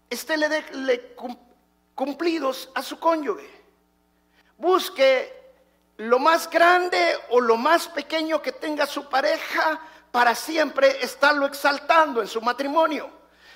esté 0.09 0.37
le, 0.37 1.15
cumplidos 1.93 2.69
a 2.75 2.81
su 2.81 2.97
cónyuge. 2.97 3.45
Busque 4.57 5.51
lo 5.97 6.17
más 6.17 6.49
grande 6.49 6.97
o 7.31 7.41
lo 7.41 7.57
más 7.57 7.89
pequeño 7.89 8.41
que 8.41 8.53
tenga 8.53 8.85
su 8.85 9.09
pareja 9.09 9.81
para 10.13 10.33
siempre 10.33 11.03
estarlo 11.03 11.45
exaltando 11.45 12.21
en 12.21 12.29
su 12.29 12.41
matrimonio, 12.41 13.09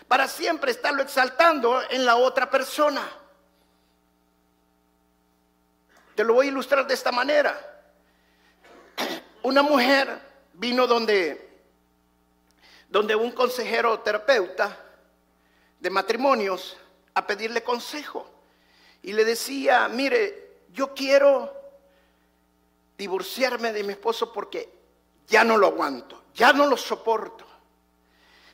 para 0.09 0.27
siempre 0.27 0.71
estarlo 0.71 1.03
exaltando 1.03 1.81
en 1.89 2.05
la 2.05 2.17
otra 2.17 2.49
persona. 2.49 3.09
Te 6.15 6.25
lo 6.25 6.33
voy 6.33 6.47
a 6.47 6.49
ilustrar 6.49 6.85
de 6.85 6.95
esta 6.95 7.13
manera. 7.13 7.57
Una 9.43 9.61
mujer 9.61 10.19
vino 10.51 10.85
donde, 10.85 11.50
donde 12.91 13.15
un 13.15 13.31
consejero 13.31 14.01
terapeuta 14.01 14.77
de 15.79 15.89
matrimonios 15.89 16.77
a 17.13 17.25
pedirle 17.25 17.63
consejo. 17.63 18.29
Y 19.01 19.13
le 19.13 19.25
decía, 19.25 19.87
mire, 19.87 20.59
yo 20.73 20.93
quiero 20.93 21.51
divorciarme 22.97 23.71
de 23.71 23.83
mi 23.83 23.93
esposo 23.93 24.31
porque 24.31 24.69
ya 25.27 25.43
no 25.43 25.57
lo 25.57 25.67
aguanto, 25.67 26.21
ya 26.35 26.51
no 26.53 26.67
lo 26.67 26.75
soporto, 26.75 27.45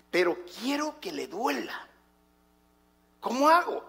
pero 0.10 0.38
quiero 0.62 1.00
que 1.02 1.12
le 1.12 1.28
duela. 1.28 1.88
¿Cómo 3.20 3.50
hago? 3.50 3.84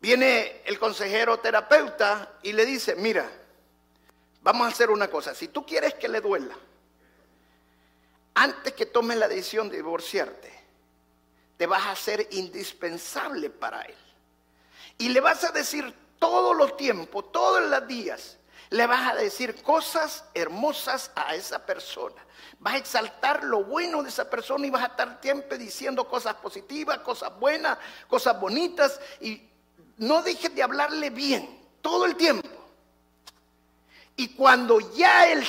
Viene 0.00 0.60
el 0.64 0.80
consejero 0.80 1.38
terapeuta 1.38 2.34
y 2.42 2.52
le 2.52 2.66
dice, 2.66 2.96
mira, 2.96 3.30
vamos 4.42 4.66
a 4.66 4.70
hacer 4.70 4.90
una 4.90 5.08
cosa, 5.08 5.34
si 5.34 5.48
tú 5.48 5.64
quieres 5.64 5.94
que 5.94 6.08
le 6.08 6.20
duela, 6.20 6.56
antes 8.42 8.72
que 8.72 8.86
tome 8.86 9.14
la 9.14 9.28
decisión 9.28 9.68
de 9.68 9.76
divorciarte, 9.76 10.52
te 11.56 11.66
vas 11.66 11.86
a 11.86 11.94
ser 11.94 12.26
indispensable 12.32 13.50
para 13.50 13.82
Él. 13.82 13.94
Y 14.98 15.10
le 15.10 15.20
vas 15.20 15.44
a 15.44 15.52
decir 15.52 15.94
todos 16.18 16.56
los 16.56 16.76
tiempos, 16.76 17.30
todos 17.30 17.62
los 17.62 17.86
días, 17.86 18.38
le 18.70 18.84
vas 18.88 19.12
a 19.12 19.14
decir 19.14 19.62
cosas 19.62 20.24
hermosas 20.34 21.12
a 21.14 21.36
esa 21.36 21.64
persona. 21.64 22.20
Vas 22.58 22.74
a 22.74 22.78
exaltar 22.78 23.44
lo 23.44 23.62
bueno 23.62 24.02
de 24.02 24.08
esa 24.08 24.28
persona 24.28 24.66
y 24.66 24.70
vas 24.70 24.82
a 24.82 24.86
estar 24.86 25.20
siempre 25.22 25.56
diciendo 25.56 26.08
cosas 26.08 26.34
positivas, 26.34 26.98
cosas 26.98 27.38
buenas, 27.38 27.78
cosas 28.08 28.40
bonitas. 28.40 29.00
Y 29.20 29.40
no 29.98 30.20
dejes 30.22 30.52
de 30.52 30.64
hablarle 30.64 31.10
bien 31.10 31.60
todo 31.80 32.06
el 32.06 32.16
tiempo. 32.16 32.48
Y 34.16 34.34
cuando 34.34 34.80
ya 34.94 35.30
él 35.30 35.46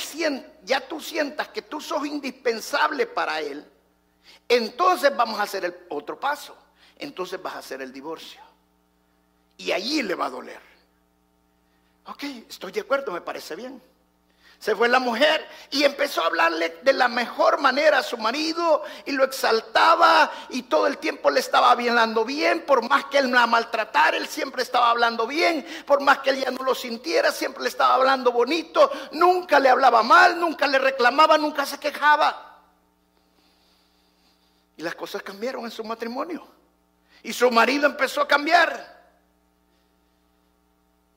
ya 0.63 0.87
tú 0.87 0.99
sientas 0.99 1.49
que 1.49 1.61
tú 1.61 1.79
sos 1.81 2.05
indispensable 2.05 3.05
para 3.05 3.39
él, 3.39 3.65
entonces 4.47 5.15
vamos 5.15 5.39
a 5.39 5.43
hacer 5.43 5.65
el 5.65 5.75
otro 5.89 6.19
paso. 6.19 6.57
Entonces 6.97 7.41
vas 7.41 7.55
a 7.55 7.59
hacer 7.59 7.81
el 7.81 7.91
divorcio. 7.91 8.41
Y 9.57 9.71
allí 9.71 10.01
le 10.01 10.15
va 10.15 10.27
a 10.27 10.29
doler. 10.29 10.61
Ok, 12.05 12.23
estoy 12.49 12.71
de 12.71 12.81
acuerdo, 12.81 13.11
me 13.11 13.21
parece 13.21 13.55
bien. 13.55 13.81
Se 14.63 14.77
fue 14.77 14.87
la 14.87 14.99
mujer 14.99 15.45
y 15.71 15.83
empezó 15.83 16.23
a 16.23 16.27
hablarle 16.27 16.79
de 16.83 16.93
la 16.93 17.09
mejor 17.09 17.59
manera 17.59 17.97
a 17.97 18.01
su 18.01 18.17
marido 18.17 18.81
y 19.05 19.11
lo 19.11 19.25
exaltaba 19.25 20.31
y 20.47 20.61
todo 20.61 20.87
el 20.87 20.99
tiempo 20.99 21.29
le 21.29 21.41
estaba 21.41 21.71
hablando 21.71 22.23
bien, 22.23 22.61
por 22.61 22.81
más 22.87 23.03
que 23.07 23.17
él 23.17 23.29
la 23.29 23.45
maltratara, 23.45 24.15
él 24.15 24.25
siempre 24.29 24.63
estaba 24.63 24.89
hablando 24.89 25.27
bien, 25.27 25.67
por 25.85 25.99
más 25.99 26.19
que 26.19 26.29
él 26.29 26.41
ya 26.41 26.49
no 26.49 26.63
lo 26.63 26.73
sintiera, 26.73 27.33
siempre 27.33 27.63
le 27.63 27.67
estaba 27.67 27.95
hablando 27.95 28.31
bonito, 28.31 28.89
nunca 29.11 29.59
le 29.59 29.67
hablaba 29.67 30.01
mal, 30.01 30.39
nunca 30.39 30.65
le 30.65 30.79
reclamaba, 30.79 31.37
nunca 31.37 31.65
se 31.65 31.77
quejaba. 31.77 32.61
Y 34.77 34.81
las 34.81 34.95
cosas 34.95 35.23
cambiaron 35.23 35.65
en 35.65 35.71
su 35.71 35.83
matrimonio. 35.83 36.47
Y 37.21 37.33
su 37.33 37.51
marido 37.51 37.85
empezó 37.85 38.21
a 38.21 38.27
cambiar. 38.29 38.92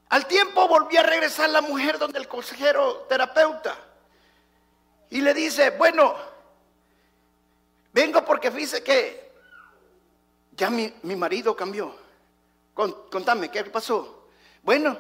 Al 0.08 0.26
tiempo 0.26 0.68
volvió 0.68 1.00
a 1.00 1.02
regresar 1.02 1.50
la 1.50 1.60
mujer 1.60 1.98
donde 1.98 2.18
el 2.18 2.28
consejero 2.28 3.06
terapeuta. 3.08 3.76
Y 5.10 5.20
le 5.20 5.34
dice, 5.34 5.70
bueno, 5.70 6.14
vengo 7.92 8.24
porque 8.24 8.50
dice 8.50 8.82
que 8.82 9.32
ya 10.56 10.70
mi, 10.70 10.92
marido 11.16 11.56
cambió. 11.56 11.94
contame, 12.74 13.50
¿qué 13.50 13.64
pasó? 13.64 14.28
Bueno, 14.62 14.96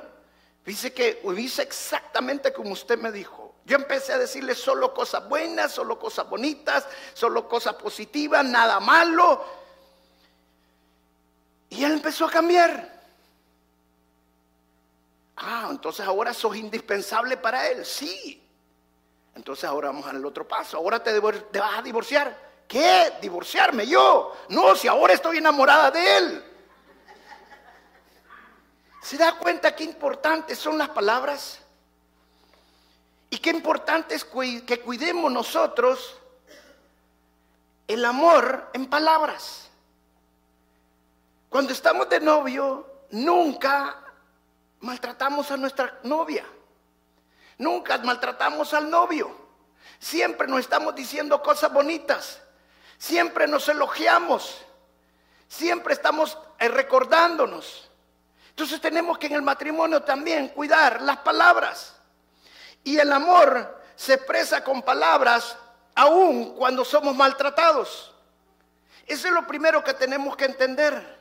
dice 0.64 0.92
que 0.92 1.22
dice 1.34 1.62
exactamente 1.62 2.52
como 2.52 2.72
usted 2.72 2.98
me 2.98 3.12
dijo. 3.12 3.54
Yo 3.64 3.76
empecé 3.76 4.12
a 4.12 4.18
decirle 4.18 4.54
solo 4.54 4.94
cosas 4.94 5.28
buenas, 5.28 5.72
solo 5.72 5.98
cosas 5.98 6.28
bonitas, 6.28 6.86
solo 7.14 7.48
cosas 7.48 7.74
positivas, 7.74 8.44
nada 8.44 8.78
malo. 8.78 9.44
Y 11.70 11.82
él 11.84 11.92
empezó 11.92 12.26
a 12.26 12.30
cambiar. 12.30 12.95
Ah, 15.36 15.68
entonces 15.70 16.06
ahora 16.06 16.32
sos 16.32 16.56
indispensable 16.56 17.36
para 17.36 17.68
él. 17.68 17.84
Sí. 17.84 18.42
Entonces 19.34 19.64
ahora 19.64 19.88
vamos 19.88 20.06
al 20.06 20.24
otro 20.24 20.48
paso. 20.48 20.78
Ahora 20.78 21.02
te, 21.02 21.12
te 21.20 21.60
vas 21.60 21.78
a 21.78 21.82
divorciar. 21.82 22.46
¿Qué? 22.66 23.12
¿Divorciarme 23.20 23.86
yo? 23.86 24.32
No, 24.48 24.74
si 24.74 24.88
ahora 24.88 25.12
estoy 25.12 25.38
enamorada 25.38 25.90
de 25.90 26.16
él. 26.16 26.44
¿Se 29.02 29.16
da 29.16 29.38
cuenta 29.38 29.76
qué 29.76 29.84
importantes 29.84 30.58
son 30.58 30.78
las 30.78 30.88
palabras? 30.88 31.60
Y 33.30 33.38
qué 33.38 33.50
importante 33.50 34.14
es 34.14 34.24
que 34.24 34.80
cuidemos 34.80 35.30
nosotros 35.30 36.16
el 37.86 38.04
amor 38.04 38.70
en 38.72 38.86
palabras. 38.86 39.68
Cuando 41.48 41.72
estamos 41.72 42.08
de 42.08 42.20
novio, 42.20 42.86
nunca 43.10 44.05
maltratamos 44.86 45.50
a 45.50 45.56
nuestra 45.56 45.98
novia. 46.04 46.44
Nunca 47.58 47.98
maltratamos 47.98 48.72
al 48.72 48.88
novio. 48.88 49.34
Siempre 49.98 50.46
nos 50.46 50.60
estamos 50.60 50.94
diciendo 50.94 51.42
cosas 51.42 51.72
bonitas. 51.72 52.40
Siempre 52.96 53.46
nos 53.46 53.68
elogiamos. 53.68 54.64
Siempre 55.48 55.94
estamos 55.94 56.38
eh, 56.58 56.68
recordándonos. 56.68 57.90
Entonces 58.50 58.80
tenemos 58.80 59.18
que 59.18 59.26
en 59.26 59.34
el 59.34 59.42
matrimonio 59.42 60.02
también 60.02 60.48
cuidar 60.48 61.02
las 61.02 61.18
palabras. 61.18 61.96
Y 62.84 62.98
el 62.98 63.12
amor 63.12 63.82
se 63.96 64.14
expresa 64.14 64.62
con 64.62 64.82
palabras 64.82 65.56
aún 65.94 66.54
cuando 66.54 66.84
somos 66.84 67.14
maltratados. 67.14 68.14
Eso 69.06 69.28
es 69.28 69.34
lo 69.34 69.46
primero 69.46 69.82
que 69.82 69.94
tenemos 69.94 70.36
que 70.36 70.44
entender. 70.44 71.16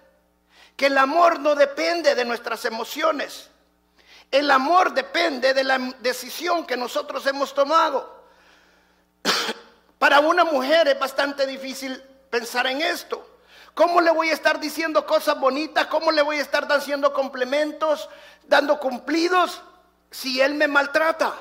Que 0.75 0.87
el 0.87 0.97
amor 0.97 1.39
no 1.39 1.55
depende 1.55 2.15
de 2.15 2.25
nuestras 2.25 2.65
emociones. 2.65 3.49
El 4.31 4.51
amor 4.51 4.93
depende 4.93 5.53
de 5.53 5.63
la 5.63 5.77
decisión 5.99 6.65
que 6.65 6.75
nosotros 6.75 7.25
hemos 7.27 7.53
tomado. 7.53 8.23
Para 9.99 10.19
una 10.19 10.43
mujer 10.43 10.87
es 10.87 10.99
bastante 10.99 11.45
difícil 11.45 12.01
pensar 12.29 12.67
en 12.67 12.81
esto. 12.81 13.25
¿Cómo 13.73 13.99
le 14.01 14.11
voy 14.11 14.29
a 14.29 14.33
estar 14.33 14.59
diciendo 14.59 15.05
cosas 15.05 15.39
bonitas? 15.39 15.87
¿Cómo 15.87 16.11
le 16.11 16.21
voy 16.21 16.37
a 16.37 16.41
estar 16.41 16.65
haciendo 16.71 17.13
complementos, 17.13 18.09
dando 18.47 18.79
cumplidos 18.79 19.61
si 20.11 20.39
él 20.41 20.53
me 20.53 20.67
maltrata? 20.67 21.33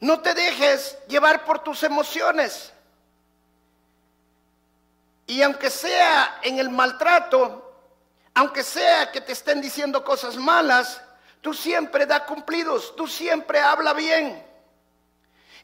No 0.00 0.20
te 0.20 0.34
dejes 0.34 0.98
llevar 1.08 1.44
por 1.44 1.60
tus 1.60 1.82
emociones. 1.82 2.72
Y 5.26 5.42
aunque 5.42 5.70
sea 5.70 6.40
en 6.42 6.58
el 6.58 6.70
maltrato, 6.70 7.61
aunque 8.34 8.62
sea 8.62 9.10
que 9.10 9.20
te 9.20 9.32
estén 9.32 9.60
diciendo 9.60 10.04
cosas 10.04 10.36
malas, 10.36 11.00
tú 11.40 11.52
siempre 11.52 12.06
da 12.06 12.24
cumplidos, 12.24 12.96
tú 12.96 13.06
siempre 13.06 13.60
habla 13.60 13.92
bien. 13.92 14.46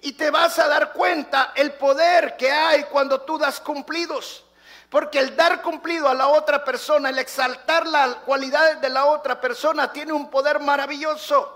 Y 0.01 0.13
te 0.13 0.31
vas 0.31 0.59
a 0.59 0.69
dar 0.69 0.93
cuenta 0.93 1.53
el 1.57 1.73
poder 1.73 2.37
que 2.37 2.53
hay 2.53 2.85
cuando 2.85 3.23
tú 3.23 3.39
das 3.39 3.61
cumplidos. 3.61 4.45
Porque 4.91 5.19
el 5.19 5.37
dar 5.37 5.61
cumplido 5.61 6.09
a 6.09 6.15
la 6.15 6.29
otra 6.29 6.65
persona, 6.65 7.11
el 7.11 7.19
exaltar 7.19 7.87
las 7.87 8.17
cualidades 8.17 8.81
de 8.81 8.89
la 8.89 9.07
otra 9.07 9.41
persona, 9.41 9.93
tiene 9.93 10.13
un 10.13 10.31
poder 10.31 10.61
maravilloso. 10.61 11.55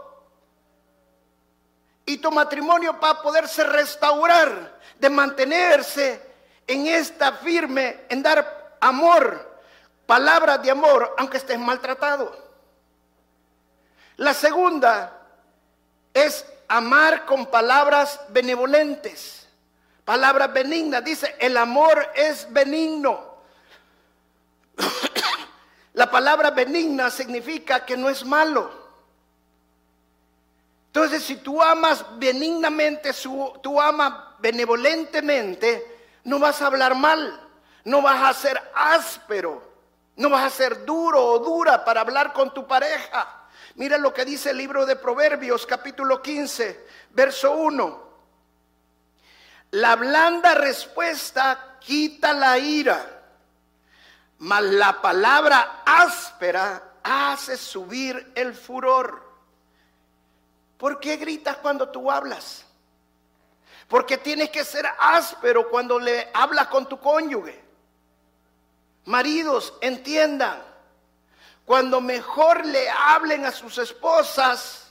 Y 2.04 2.18
tu 2.18 2.30
matrimonio 2.30 2.98
va 2.98 3.10
a 3.10 3.22
poderse 3.22 3.64
restaurar, 3.64 4.80
de 4.98 5.08
mantenerse 5.08 6.20
en 6.66 6.86
esta 6.86 7.32
firme, 7.32 8.04
en 8.08 8.22
dar 8.22 8.76
amor, 8.80 9.51
palabras 10.06 10.62
de 10.62 10.70
amor, 10.70 11.14
aunque 11.18 11.38
estés 11.38 11.58
maltratado. 11.58 12.36
La 14.16 14.34
segunda 14.34 15.18
es 16.14 16.44
amar 16.68 17.24
con 17.24 17.46
palabras 17.46 18.20
benevolentes, 18.28 19.48
palabras 20.04 20.52
benignas. 20.52 21.02
Dice, 21.04 21.34
el 21.38 21.56
amor 21.56 22.10
es 22.14 22.50
benigno. 22.52 23.32
La 25.94 26.10
palabra 26.10 26.50
benigna 26.50 27.10
significa 27.10 27.84
que 27.84 27.96
no 27.96 28.08
es 28.08 28.24
malo. 28.24 28.70
Entonces, 30.86 31.22
si 31.22 31.36
tú 31.36 31.62
amas 31.62 32.04
benignamente, 32.18 33.12
tú 33.62 33.80
amas 33.80 34.12
benevolentemente, 34.38 36.00
no 36.24 36.38
vas 36.38 36.60
a 36.60 36.66
hablar 36.66 36.94
mal, 36.94 37.48
no 37.84 38.02
vas 38.02 38.22
a 38.22 38.38
ser 38.38 38.70
áspero, 38.74 39.71
no 40.22 40.30
vas 40.30 40.44
a 40.44 40.56
ser 40.56 40.84
duro 40.84 41.20
o 41.20 41.38
dura 41.40 41.84
para 41.84 42.00
hablar 42.00 42.32
con 42.32 42.54
tu 42.54 42.64
pareja. 42.64 43.48
Mira 43.74 43.98
lo 43.98 44.14
que 44.14 44.24
dice 44.24 44.50
el 44.50 44.56
libro 44.56 44.86
de 44.86 44.94
Proverbios, 44.94 45.66
capítulo 45.66 46.22
15, 46.22 46.86
verso 47.10 47.50
1. 47.56 48.12
La 49.72 49.96
blanda 49.96 50.54
respuesta 50.54 51.76
quita 51.80 52.32
la 52.34 52.56
ira, 52.56 53.04
mas 54.38 54.62
la 54.62 55.02
palabra 55.02 55.82
áspera 55.84 56.98
hace 57.02 57.56
subir 57.56 58.32
el 58.36 58.54
furor. 58.54 59.28
¿Por 60.78 61.00
qué 61.00 61.16
gritas 61.16 61.56
cuando 61.56 61.88
tú 61.88 62.12
hablas? 62.12 62.64
Porque 63.88 64.18
tienes 64.18 64.50
que 64.50 64.64
ser 64.64 64.86
áspero 65.00 65.68
cuando 65.68 65.98
le 65.98 66.30
hablas 66.32 66.68
con 66.68 66.88
tu 66.88 67.00
cónyuge. 67.00 67.61
Maridos, 69.04 69.74
entiendan, 69.80 70.62
cuando 71.64 72.00
mejor 72.00 72.64
le 72.66 72.88
hablen 72.88 73.44
a 73.44 73.52
sus 73.52 73.78
esposas, 73.78 74.88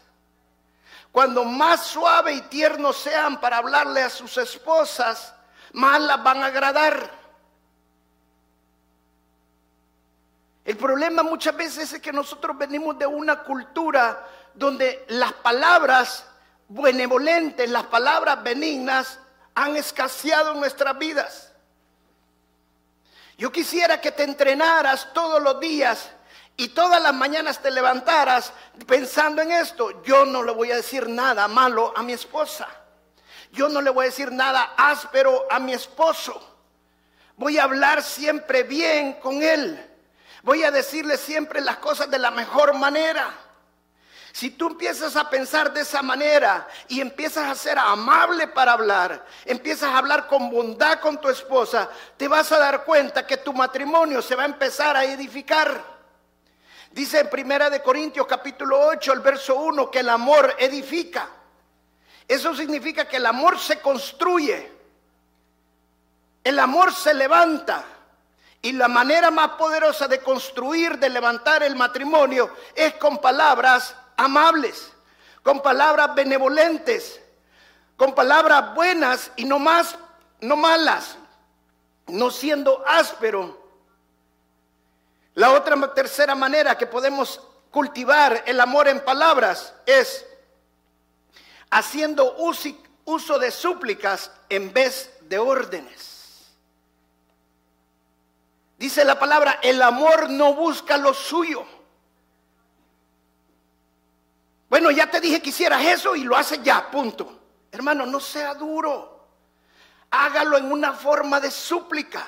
cuando 1.11 1.43
más 1.43 1.85
suave 1.85 2.33
y 2.33 2.41
tierno 2.41 2.93
sean 2.93 3.39
para 3.39 3.57
hablarle 3.57 4.01
a 4.01 4.09
sus 4.09 4.37
esposas, 4.37 5.33
más 5.73 6.01
las 6.01 6.21
van 6.23 6.43
a 6.43 6.47
agradar. 6.47 7.21
El 10.63 10.77
problema 10.77 11.23
muchas 11.23 11.55
veces 11.55 11.91
es 11.93 12.01
que 12.01 12.13
nosotros 12.13 12.57
venimos 12.57 12.97
de 12.97 13.05
una 13.05 13.43
cultura 13.43 14.25
donde 14.53 15.05
las 15.09 15.33
palabras 15.33 16.25
benevolentes, 16.67 17.69
las 17.69 17.85
palabras 17.85 18.41
benignas 18.43 19.19
han 19.55 19.75
escaseado 19.75 20.53
en 20.53 20.59
nuestras 20.59 20.97
vidas. 20.97 21.50
Yo 23.41 23.51
quisiera 23.51 23.99
que 23.99 24.11
te 24.11 24.21
entrenaras 24.21 25.13
todos 25.13 25.41
los 25.41 25.59
días 25.59 26.11
y 26.57 26.67
todas 26.67 27.01
las 27.01 27.11
mañanas 27.11 27.59
te 27.59 27.71
levantaras 27.71 28.53
pensando 28.85 29.41
en 29.41 29.51
esto. 29.51 30.03
Yo 30.03 30.25
no 30.25 30.43
le 30.43 30.51
voy 30.51 30.69
a 30.69 30.75
decir 30.75 31.09
nada 31.09 31.47
malo 31.47 31.91
a 31.97 32.03
mi 32.03 32.13
esposa. 32.13 32.67
Yo 33.51 33.67
no 33.67 33.81
le 33.81 33.89
voy 33.89 34.03
a 34.03 34.09
decir 34.09 34.31
nada 34.31 34.75
áspero 34.77 35.47
a 35.49 35.57
mi 35.57 35.73
esposo. 35.73 36.39
Voy 37.35 37.57
a 37.57 37.63
hablar 37.63 38.03
siempre 38.03 38.61
bien 38.61 39.13
con 39.13 39.41
él. 39.41 39.89
Voy 40.43 40.63
a 40.63 40.69
decirle 40.69 41.17
siempre 41.17 41.61
las 41.61 41.77
cosas 41.77 42.11
de 42.11 42.19
la 42.19 42.29
mejor 42.29 42.75
manera. 42.75 43.33
Si 44.31 44.51
tú 44.51 44.67
empiezas 44.67 45.15
a 45.15 45.29
pensar 45.29 45.73
de 45.73 45.81
esa 45.81 46.01
manera 46.01 46.67
y 46.87 47.01
empiezas 47.01 47.49
a 47.49 47.55
ser 47.55 47.77
amable 47.77 48.47
para 48.47 48.73
hablar, 48.73 49.25
empiezas 49.45 49.89
a 49.89 49.97
hablar 49.97 50.27
con 50.27 50.49
bondad 50.49 50.99
con 50.99 51.19
tu 51.19 51.27
esposa, 51.27 51.89
te 52.15 52.27
vas 52.27 52.51
a 52.51 52.57
dar 52.57 52.85
cuenta 52.85 53.27
que 53.27 53.37
tu 53.37 53.51
matrimonio 53.51 54.21
se 54.21 54.35
va 54.35 54.43
a 54.43 54.47
empezar 54.47 54.95
a 54.95 55.03
edificar. 55.03 55.83
Dice 56.91 57.19
en 57.19 57.29
Primera 57.29 57.69
de 57.69 57.81
Corintios 57.81 58.25
capítulo 58.25 58.79
8, 58.87 59.13
el 59.13 59.19
verso 59.19 59.55
1 59.55 59.91
que 59.91 59.99
el 59.99 60.09
amor 60.09 60.55
edifica. 60.59 61.27
Eso 62.27 62.55
significa 62.55 63.05
que 63.05 63.17
el 63.17 63.25
amor 63.25 63.59
se 63.59 63.79
construye. 63.79 64.71
El 66.43 66.57
amor 66.57 66.93
se 66.93 67.13
levanta. 67.13 67.83
Y 68.61 68.73
la 68.73 68.87
manera 68.87 69.31
más 69.31 69.51
poderosa 69.51 70.07
de 70.07 70.19
construir, 70.19 70.97
de 70.99 71.09
levantar 71.09 71.63
el 71.63 71.75
matrimonio 71.75 72.55
es 72.75 72.93
con 72.93 73.17
palabras 73.17 73.95
amables, 74.17 74.91
con 75.43 75.61
palabras 75.61 76.13
benevolentes, 76.15 77.19
con 77.97 78.13
palabras 78.15 78.73
buenas 78.75 79.31
y 79.35 79.45
no 79.45 79.59
más, 79.59 79.95
no 80.39 80.55
malas, 80.55 81.17
no 82.07 82.31
siendo 82.31 82.83
áspero. 82.87 83.59
La 85.35 85.51
otra 85.51 85.93
tercera 85.93 86.35
manera 86.35 86.77
que 86.77 86.87
podemos 86.87 87.41
cultivar 87.71 88.43
el 88.45 88.59
amor 88.59 88.87
en 88.87 88.99
palabras 88.99 89.73
es 89.85 90.25
haciendo 91.69 92.35
uso 93.05 93.39
de 93.39 93.51
súplicas 93.51 94.31
en 94.49 94.73
vez 94.73 95.17
de 95.21 95.39
órdenes. 95.39 96.11
Dice 98.77 99.05
la 99.05 99.19
palabra, 99.19 99.59
el 99.61 99.81
amor 99.81 100.29
no 100.29 100.53
busca 100.53 100.97
lo 100.97 101.13
suyo. 101.13 101.65
Bueno, 104.71 104.89
ya 104.89 105.11
te 105.11 105.19
dije 105.19 105.41
que 105.41 105.49
hicieras 105.49 105.83
eso 105.83 106.15
y 106.15 106.23
lo 106.23 106.33
haces 106.37 106.63
ya, 106.63 106.89
punto. 106.89 107.41
Hermano, 107.73 108.05
no 108.05 108.21
sea 108.21 108.53
duro. 108.53 109.27
Hágalo 110.09 110.57
en 110.57 110.71
una 110.71 110.93
forma 110.93 111.41
de 111.41 111.51
súplica. 111.51 112.25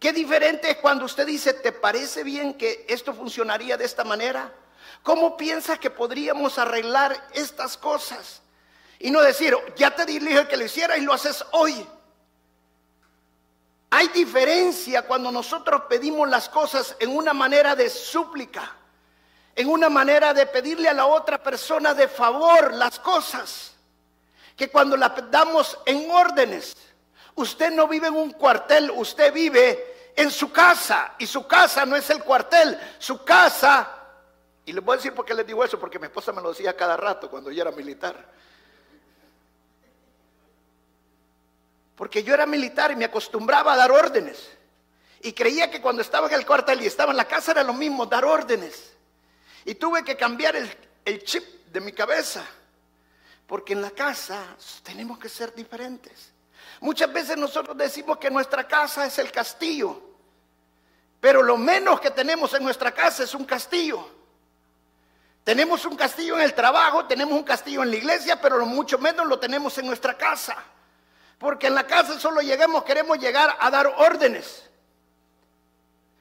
Qué 0.00 0.12
diferente 0.12 0.72
es 0.72 0.78
cuando 0.78 1.04
usted 1.04 1.24
dice, 1.24 1.54
¿te 1.54 1.70
parece 1.70 2.24
bien 2.24 2.54
que 2.54 2.84
esto 2.88 3.14
funcionaría 3.14 3.76
de 3.76 3.84
esta 3.84 4.02
manera? 4.02 4.52
¿Cómo 5.04 5.36
piensas 5.36 5.78
que 5.78 5.88
podríamos 5.88 6.58
arreglar 6.58 7.28
estas 7.32 7.76
cosas? 7.76 8.42
Y 8.98 9.12
no 9.12 9.22
decir, 9.22 9.56
ya 9.76 9.94
te 9.94 10.04
dije 10.04 10.48
que 10.48 10.56
lo 10.56 10.64
hiciera 10.64 10.98
y 10.98 11.02
lo 11.02 11.12
haces 11.12 11.44
hoy. 11.52 11.86
Hay 13.90 14.08
diferencia 14.08 15.02
cuando 15.02 15.30
nosotros 15.30 15.82
pedimos 15.88 16.28
las 16.28 16.48
cosas 16.48 16.96
en 16.98 17.16
una 17.16 17.32
manera 17.32 17.76
de 17.76 17.88
súplica, 17.88 18.79
en 19.60 19.68
una 19.68 19.90
manera 19.90 20.32
de 20.32 20.46
pedirle 20.46 20.88
a 20.88 20.94
la 20.94 21.06
otra 21.06 21.42
persona 21.42 21.92
de 21.92 22.08
favor 22.08 22.72
las 22.74 22.98
cosas, 22.98 23.72
que 24.56 24.70
cuando 24.70 24.96
las 24.96 25.12
damos 25.30 25.78
en 25.84 26.10
órdenes. 26.10 26.76
Usted 27.34 27.70
no 27.70 27.86
vive 27.86 28.08
en 28.08 28.14
un 28.14 28.32
cuartel, 28.32 28.90
usted 28.90 29.32
vive 29.32 30.12
en 30.16 30.30
su 30.30 30.50
casa 30.50 31.14
y 31.18 31.26
su 31.26 31.46
casa 31.46 31.86
no 31.86 31.96
es 31.96 32.08
el 32.10 32.22
cuartel, 32.22 32.78
su 32.98 33.24
casa, 33.24 34.00
y 34.64 34.72
les 34.72 34.84
voy 34.84 34.94
a 34.94 34.96
decir 34.96 35.14
por 35.14 35.24
qué 35.24 35.34
les 35.34 35.46
digo 35.46 35.64
eso, 35.64 35.78
porque 35.78 35.98
mi 35.98 36.06
esposa 36.06 36.32
me 36.32 36.40
lo 36.40 36.50
decía 36.50 36.76
cada 36.76 36.96
rato 36.96 37.30
cuando 37.30 37.50
yo 37.50 37.62
era 37.62 37.70
militar. 37.70 38.16
Porque 41.96 42.22
yo 42.22 42.32
era 42.32 42.46
militar 42.46 42.90
y 42.92 42.96
me 42.96 43.04
acostumbraba 43.04 43.74
a 43.74 43.76
dar 43.76 43.90
órdenes. 43.90 44.50
Y 45.22 45.32
creía 45.32 45.70
que 45.70 45.82
cuando 45.82 46.00
estaba 46.00 46.28
en 46.28 46.34
el 46.34 46.46
cuartel 46.46 46.80
y 46.82 46.86
estaba 46.86 47.10
en 47.10 47.18
la 47.18 47.26
casa 47.26 47.52
era 47.52 47.62
lo 47.62 47.74
mismo, 47.74 48.06
dar 48.06 48.24
órdenes. 48.24 48.94
Y 49.64 49.74
tuve 49.74 50.04
que 50.04 50.16
cambiar 50.16 50.56
el, 50.56 51.24
chip 51.24 51.44
de 51.66 51.80
mi 51.80 51.92
cabeza. 51.92 52.44
Porque 53.46 53.72
en 53.72 53.82
la 53.82 53.90
casa 53.90 54.56
tenemos 54.82 55.18
que 55.18 55.28
ser 55.28 55.54
diferentes. 55.54 56.32
Muchas 56.80 57.12
veces 57.12 57.36
nosotros 57.36 57.76
decimos 57.76 58.18
que 58.18 58.30
nuestra 58.30 58.66
casa 58.66 59.06
es 59.06 59.18
el 59.18 59.30
castillo. 59.32 60.00
Pero 61.20 61.42
lo 61.42 61.56
menos 61.56 62.00
que 62.00 62.10
tenemos 62.10 62.54
en 62.54 62.62
nuestra 62.62 62.92
casa 62.92 63.24
es 63.24 63.34
un 63.34 63.44
castillo. 63.44 64.08
Tenemos 65.44 65.84
un 65.84 65.96
castillo 65.96 66.36
en 66.36 66.42
el 66.42 66.54
trabajo, 66.54 67.06
tenemos 67.06 67.34
un 67.34 67.42
castillo 67.42 67.82
en 67.82 67.90
la 67.90 67.96
iglesia, 67.96 68.40
pero 68.40 68.58
lo 68.58 68.66
mucho 68.66 68.98
menos 68.98 69.26
lo 69.26 69.38
tenemos 69.38 69.76
en 69.78 69.86
nuestra 69.86 70.16
casa. 70.16 70.56
Porque 71.38 71.66
en 71.66 71.74
la 71.74 71.86
casa 71.86 72.20
solo 72.20 72.40
lleguemos, 72.40 72.84
queremos 72.84 73.18
llegar 73.18 73.56
a 73.58 73.70
dar 73.70 73.86
órdenes. 73.98 74.70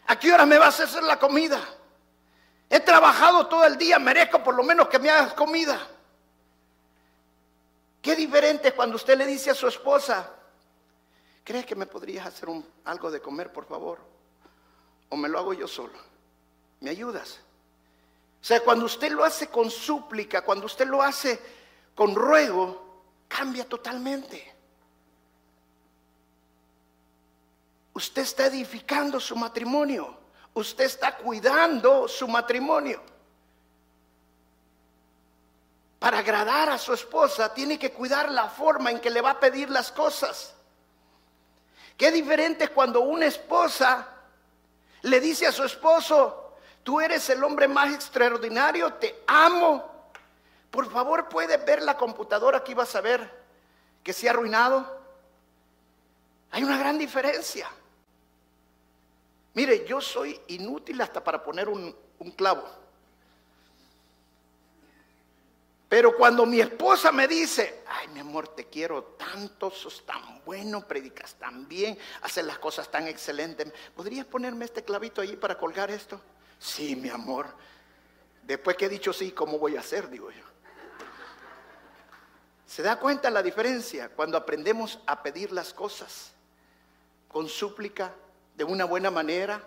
¿A 0.07 0.17
qué 0.17 0.33
hora 0.33 0.45
me 0.45 0.57
vas 0.57 0.79
a 0.79 0.85
hacer 0.85 1.03
la 1.03 1.19
comida? 1.19 1.59
He 2.69 2.79
trabajado 2.79 3.47
todo 3.47 3.65
el 3.65 3.77
día, 3.77 3.97
merezco 3.97 4.43
por 4.43 4.53
lo 4.53 4.63
menos 4.63 4.87
que 4.87 4.99
me 4.99 5.09
hagas 5.09 5.33
comida. 5.33 5.87
Qué 8.01 8.15
diferente 8.15 8.73
cuando 8.73 8.95
usted 8.95 9.17
le 9.17 9.25
dice 9.25 9.49
a 9.49 9.55
su 9.55 9.67
esposa, 9.67 10.31
¿crees 11.43 11.65
que 11.65 11.75
me 11.75 11.87
podrías 11.87 12.27
hacer 12.27 12.47
algo 12.85 13.11
de 13.11 13.21
comer, 13.21 13.51
por 13.51 13.65
favor? 13.65 13.99
¿O 15.09 15.17
me 15.17 15.27
lo 15.27 15.39
hago 15.39 15.53
yo 15.53 15.67
solo? 15.67 15.97
¿Me 16.79 16.91
ayudas? 16.91 17.39
O 18.41 18.45
sea, 18.45 18.61
cuando 18.61 18.85
usted 18.85 19.11
lo 19.11 19.25
hace 19.25 19.47
con 19.47 19.69
súplica, 19.69 20.43
cuando 20.43 20.67
usted 20.67 20.87
lo 20.87 21.01
hace 21.01 21.39
con 21.95 22.15
ruego, 22.15 23.03
cambia 23.27 23.67
totalmente. 23.67 24.55
Usted 27.93 28.21
está 28.21 28.45
edificando 28.45 29.19
su 29.19 29.35
matrimonio. 29.35 30.18
Usted 30.53 30.85
está 30.85 31.15
cuidando 31.17 32.07
su 32.07 32.27
matrimonio. 32.27 33.01
Para 35.99 36.19
agradar 36.19 36.69
a 36.69 36.77
su 36.77 36.93
esposa, 36.93 37.53
tiene 37.53 37.77
que 37.77 37.91
cuidar 37.91 38.31
la 38.31 38.47
forma 38.47 38.89
en 38.89 38.99
que 38.99 39.09
le 39.09 39.21
va 39.21 39.31
a 39.31 39.39
pedir 39.39 39.69
las 39.69 39.91
cosas. 39.91 40.55
Qué 41.97 42.11
diferente 42.11 42.69
cuando 42.69 43.01
una 43.01 43.25
esposa 43.25 44.07
le 45.01 45.19
dice 45.19 45.47
a 45.47 45.51
su 45.51 45.63
esposo, 45.65 46.55
tú 46.83 47.01
eres 47.01 47.29
el 47.29 47.43
hombre 47.43 47.67
más 47.67 47.93
extraordinario, 47.93 48.93
te 48.93 49.23
amo. 49.27 50.11
Por 50.71 50.89
favor, 50.89 51.27
¿puedes 51.27 51.63
ver 51.65 51.81
la 51.81 51.97
computadora 51.97 52.63
que 52.63 52.71
ibas 52.71 52.95
a 52.95 53.01
ver 53.01 53.29
que 54.01 54.13
se 54.13 54.27
ha 54.27 54.31
arruinado? 54.31 54.99
Hay 56.51 56.63
una 56.63 56.77
gran 56.77 56.97
diferencia. 56.97 57.69
Mire, 59.59 59.85
yo 59.85 59.99
soy 59.99 60.39
inútil 60.47 61.01
hasta 61.01 61.21
para 61.21 61.43
poner 61.43 61.67
un, 61.67 61.93
clavo. 62.37 62.63
Pero 65.89 66.15
cuando 66.15 66.45
mi 66.45 66.61
esposa 66.61 67.11
me 67.11 67.27
dice, 67.27 67.83
ay 67.85 68.07
mi 68.07 68.21
amor, 68.21 68.55
te 68.55 68.67
quiero 68.67 69.03
tanto, 69.17 69.69
sos 69.69 70.05
tan 70.05 70.41
bueno, 70.45 70.87
predicas 70.87 71.35
tan 71.35 71.67
bien, 71.67 71.97
haces 72.21 72.45
las 72.45 72.57
cosas 72.57 72.89
tan 72.89 73.09
excelentes, 73.09 73.69
¿podrías 73.93 74.25
ponerme 74.25 74.63
este 74.63 74.81
clavito 74.81 75.19
allí 75.19 75.35
para 75.35 75.57
colgar 75.57 75.91
esto? 75.91 76.21
Sí, 76.57 76.95
mi 76.95 77.09
amor. 77.09 77.47
Después 78.43 78.77
que 78.77 78.85
he 78.85 78.89
dicho 78.89 79.11
sí, 79.11 79.33
¿cómo 79.33 79.59
voy 79.59 79.75
a 79.75 79.81
hacer? 79.81 80.09
Digo 80.09 80.31
yo. 80.31 80.45
¿Se 82.65 82.81
da 82.81 82.97
cuenta 82.97 83.29
la 83.29 83.43
diferencia 83.43 84.07
cuando 84.07 84.37
aprendemos 84.37 84.99
a 85.05 85.21
pedir 85.21 85.51
las 85.51 85.73
cosas 85.73 86.31
con 87.27 87.49
súplica, 87.49 88.13
de 88.59 88.65
una 88.65 88.83
buena 88.83 89.09
manera? 89.09 89.63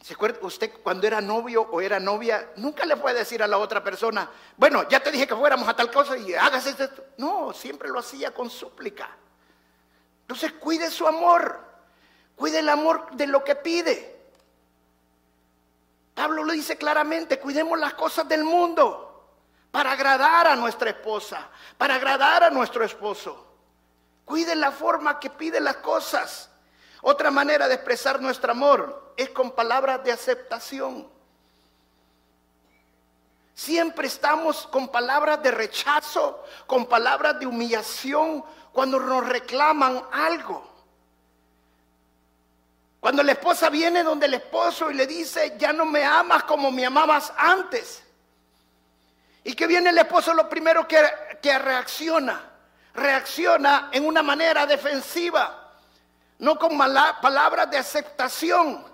¿Se 0.00 0.14
acuerda 0.14 0.38
usted 0.42 0.70
cuando 0.80 1.08
era 1.08 1.20
novio 1.20 1.62
o 1.62 1.80
era 1.80 1.98
novia? 1.98 2.52
Nunca 2.54 2.86
le 2.86 2.96
puede 2.96 3.18
decir 3.18 3.42
a 3.42 3.48
la 3.48 3.58
otra 3.58 3.82
persona, 3.82 4.30
bueno, 4.56 4.88
ya 4.88 5.00
te 5.02 5.10
dije 5.10 5.26
que 5.26 5.34
fuéramos 5.34 5.68
a 5.68 5.74
tal 5.74 5.90
cosa 5.90 6.16
y 6.16 6.32
hágase 6.34 6.70
esto. 6.70 7.04
No, 7.18 7.52
siempre 7.52 7.88
lo 7.88 7.98
hacía 7.98 8.32
con 8.32 8.48
súplica. 8.48 9.10
Entonces 10.20 10.52
cuide 10.52 10.88
su 10.88 11.04
amor, 11.04 11.60
cuide 12.36 12.60
el 12.60 12.68
amor 12.68 13.10
de 13.10 13.26
lo 13.26 13.42
que 13.42 13.56
pide. 13.56 14.20
Pablo 16.14 16.44
lo 16.44 16.52
dice 16.52 16.76
claramente, 16.76 17.40
cuidemos 17.40 17.76
las 17.76 17.94
cosas 17.94 18.28
del 18.28 18.44
mundo 18.44 19.32
para 19.72 19.90
agradar 19.90 20.46
a 20.46 20.54
nuestra 20.54 20.90
esposa, 20.90 21.48
para 21.76 21.96
agradar 21.96 22.44
a 22.44 22.50
nuestro 22.50 22.84
esposo. 22.84 23.48
Cuide 24.24 24.54
la 24.54 24.70
forma 24.70 25.18
que 25.18 25.30
pide 25.30 25.60
las 25.60 25.78
cosas. 25.78 26.51
Otra 27.02 27.32
manera 27.32 27.66
de 27.66 27.74
expresar 27.74 28.20
nuestro 28.20 28.52
amor 28.52 29.14
es 29.16 29.30
con 29.30 29.50
palabras 29.50 30.02
de 30.04 30.12
aceptación. 30.12 31.08
Siempre 33.54 34.06
estamos 34.06 34.68
con 34.68 34.88
palabras 34.88 35.42
de 35.42 35.50
rechazo, 35.50 36.44
con 36.66 36.86
palabras 36.86 37.38
de 37.40 37.46
humillación 37.46 38.44
cuando 38.72 39.00
nos 39.00 39.26
reclaman 39.28 40.02
algo. 40.12 40.70
Cuando 43.00 43.24
la 43.24 43.32
esposa 43.32 43.68
viene 43.68 44.04
donde 44.04 44.26
el 44.26 44.34
esposo 44.34 44.88
y 44.88 44.94
le 44.94 45.08
dice, 45.08 45.56
ya 45.58 45.72
no 45.72 45.84
me 45.84 46.04
amas 46.04 46.44
como 46.44 46.70
me 46.70 46.86
amabas 46.86 47.32
antes. 47.36 48.00
Y 49.42 49.54
que 49.54 49.66
viene 49.66 49.90
el 49.90 49.98
esposo 49.98 50.32
lo 50.32 50.48
primero 50.48 50.86
que, 50.86 51.04
que 51.42 51.58
reacciona, 51.58 52.40
reacciona 52.94 53.90
en 53.92 54.06
una 54.06 54.22
manera 54.22 54.66
defensiva 54.66 55.61
no 56.42 56.58
con 56.58 56.76
palabras 56.76 57.70
de 57.70 57.78
aceptación, 57.78 58.84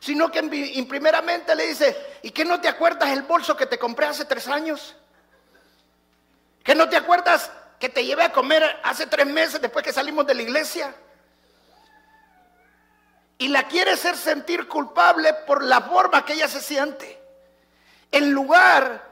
sino 0.00 0.32
que 0.32 0.42
primeramente 0.88 1.54
le 1.54 1.66
dice, 1.66 2.18
¿y 2.22 2.30
qué 2.30 2.42
no 2.42 2.58
te 2.58 2.68
acuerdas 2.68 3.10
el 3.10 3.20
bolso 3.20 3.54
que 3.54 3.66
te 3.66 3.78
compré 3.78 4.06
hace 4.06 4.24
tres 4.24 4.48
años? 4.48 4.96
¿Que 6.64 6.74
no 6.74 6.88
te 6.88 6.96
acuerdas 6.96 7.50
que 7.78 7.90
te 7.90 8.02
llevé 8.02 8.22
a 8.22 8.32
comer 8.32 8.80
hace 8.82 9.06
tres 9.06 9.26
meses 9.26 9.60
después 9.60 9.84
que 9.84 9.92
salimos 9.92 10.26
de 10.26 10.36
la 10.36 10.40
iglesia? 10.40 10.94
Y 13.36 13.48
la 13.48 13.68
quiere 13.68 13.90
hacer 13.90 14.16
sentir 14.16 14.66
culpable 14.68 15.34
por 15.46 15.62
la 15.62 15.82
forma 15.82 16.24
que 16.24 16.32
ella 16.32 16.48
se 16.48 16.62
siente. 16.62 17.20
En 18.10 18.32
lugar 18.32 19.06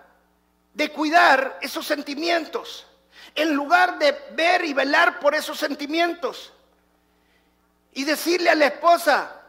de 0.72 0.90
cuidar 0.90 1.58
esos 1.60 1.86
sentimientos, 1.86 2.86
en 3.34 3.52
lugar 3.52 3.98
de 3.98 4.12
ver 4.30 4.64
y 4.64 4.72
velar 4.72 5.20
por 5.20 5.34
esos 5.34 5.58
sentimientos, 5.58 6.54
y 7.96 8.04
decirle 8.04 8.50
a 8.50 8.54
la 8.54 8.66
esposa, 8.66 9.40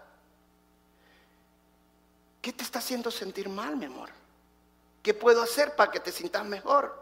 ¿qué 2.41 2.53
te 2.53 2.63
está 2.63 2.79
haciendo 2.79 3.12
sentir 3.12 3.49
mal, 3.49 3.75
mi 3.75 3.88
amor? 3.88 4.10
¿Qué 5.03 5.13
puedo 5.13 5.41
hacer 5.41 5.75
para 5.75 5.91
que 5.91 5.99
te 5.99 6.13
sientas 6.13 6.45
mejor? 6.45 6.97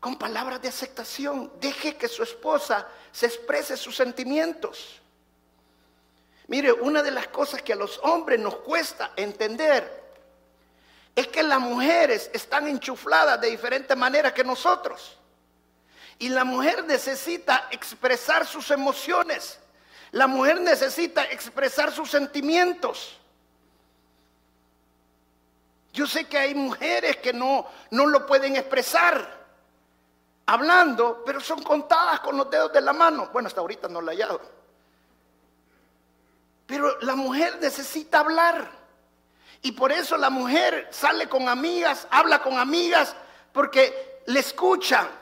Con 0.00 0.18
palabras 0.18 0.60
de 0.60 0.66
aceptación, 0.66 1.52
deje 1.60 1.96
que 1.96 2.08
su 2.08 2.24
esposa 2.24 2.88
se 3.12 3.26
exprese 3.26 3.76
sus 3.76 3.94
sentimientos. 3.94 5.00
Mire, 6.48 6.72
una 6.72 7.00
de 7.00 7.12
las 7.12 7.28
cosas 7.28 7.62
que 7.62 7.74
a 7.74 7.76
los 7.76 8.00
hombres 8.02 8.40
nos 8.40 8.56
cuesta 8.56 9.12
entender 9.14 10.02
es 11.14 11.28
que 11.28 11.44
las 11.44 11.60
mujeres 11.60 12.28
están 12.34 12.66
enchufladas 12.66 13.40
de 13.40 13.50
diferente 13.50 13.94
manera 13.94 14.34
que 14.34 14.42
nosotros. 14.42 15.19
Y 16.20 16.28
la 16.28 16.44
mujer 16.44 16.84
necesita 16.84 17.68
expresar 17.70 18.46
sus 18.46 18.70
emociones. 18.70 19.58
La 20.12 20.26
mujer 20.26 20.60
necesita 20.60 21.24
expresar 21.24 21.90
sus 21.90 22.10
sentimientos. 22.10 23.16
Yo 25.94 26.06
sé 26.06 26.26
que 26.26 26.36
hay 26.36 26.54
mujeres 26.54 27.16
que 27.16 27.32
no, 27.32 27.66
no 27.90 28.04
lo 28.04 28.26
pueden 28.26 28.54
expresar 28.56 29.40
hablando, 30.44 31.22
pero 31.24 31.40
son 31.40 31.62
contadas 31.62 32.20
con 32.20 32.36
los 32.36 32.50
dedos 32.50 32.70
de 32.70 32.82
la 32.82 32.92
mano. 32.92 33.30
Bueno, 33.32 33.46
hasta 33.46 33.62
ahorita 33.62 33.88
no 33.88 34.02
la 34.02 34.12
he 34.12 34.16
hallado. 34.16 34.42
Pero 36.66 37.00
la 37.00 37.14
mujer 37.14 37.56
necesita 37.62 38.18
hablar. 38.18 38.70
Y 39.62 39.72
por 39.72 39.90
eso 39.90 40.18
la 40.18 40.28
mujer 40.28 40.88
sale 40.90 41.30
con 41.30 41.48
amigas, 41.48 42.06
habla 42.10 42.42
con 42.42 42.58
amigas, 42.58 43.16
porque 43.54 44.22
le 44.26 44.40
escuchan. 44.40 45.19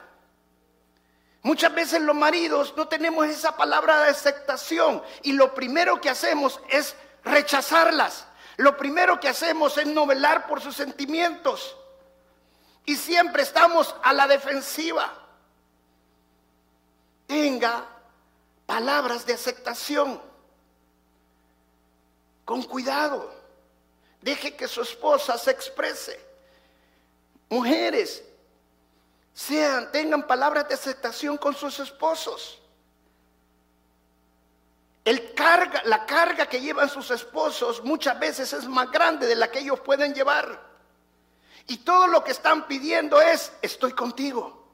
Muchas 1.42 1.72
veces 1.74 2.02
los 2.02 2.16
maridos 2.16 2.74
no 2.76 2.88
tenemos 2.88 3.26
esa 3.26 3.56
palabra 3.56 4.02
de 4.02 4.10
aceptación 4.10 5.02
y 5.22 5.32
lo 5.32 5.54
primero 5.54 6.00
que 6.00 6.10
hacemos 6.10 6.60
es 6.68 6.96
rechazarlas. 7.24 8.26
Lo 8.56 8.76
primero 8.76 9.20
que 9.20 9.28
hacemos 9.28 9.78
es 9.78 9.86
no 9.86 10.04
velar 10.04 10.48
por 10.48 10.60
sus 10.60 10.74
sentimientos 10.74 11.76
y 12.88 12.96
siempre 12.96 13.42
estamos 13.42 13.94
a 14.02 14.14
la 14.14 14.26
defensiva. 14.26 15.12
Tenga 17.26 17.84
palabras 18.64 19.26
de 19.26 19.34
aceptación. 19.34 20.18
Con 22.46 22.62
cuidado. 22.62 23.30
Deje 24.22 24.56
que 24.56 24.66
su 24.66 24.80
esposa 24.80 25.36
se 25.36 25.50
exprese. 25.50 26.18
Mujeres, 27.50 28.24
sean, 29.38 29.92
tengan 29.92 30.26
palabras 30.26 30.66
de 30.66 30.74
aceptación 30.74 31.38
con 31.38 31.54
sus 31.54 31.78
esposos. 31.78 32.60
La 35.84 36.04
carga 36.04 36.46
que 36.46 36.60
llevan 36.60 36.88
sus 36.88 37.12
esposos 37.12 37.84
muchas 37.84 38.18
veces 38.18 38.52
es 38.52 38.66
más 38.66 38.90
grande 38.90 39.28
de 39.28 39.36
la 39.36 39.48
que 39.48 39.60
ellos 39.60 39.78
pueden 39.78 40.12
llevar. 40.12 40.60
Y 41.68 41.78
todo 41.78 42.08
lo 42.08 42.24
que 42.24 42.32
están 42.32 42.66
pidiendo 42.66 43.20
es, 43.20 43.52
estoy 43.62 43.92
contigo, 43.92 44.66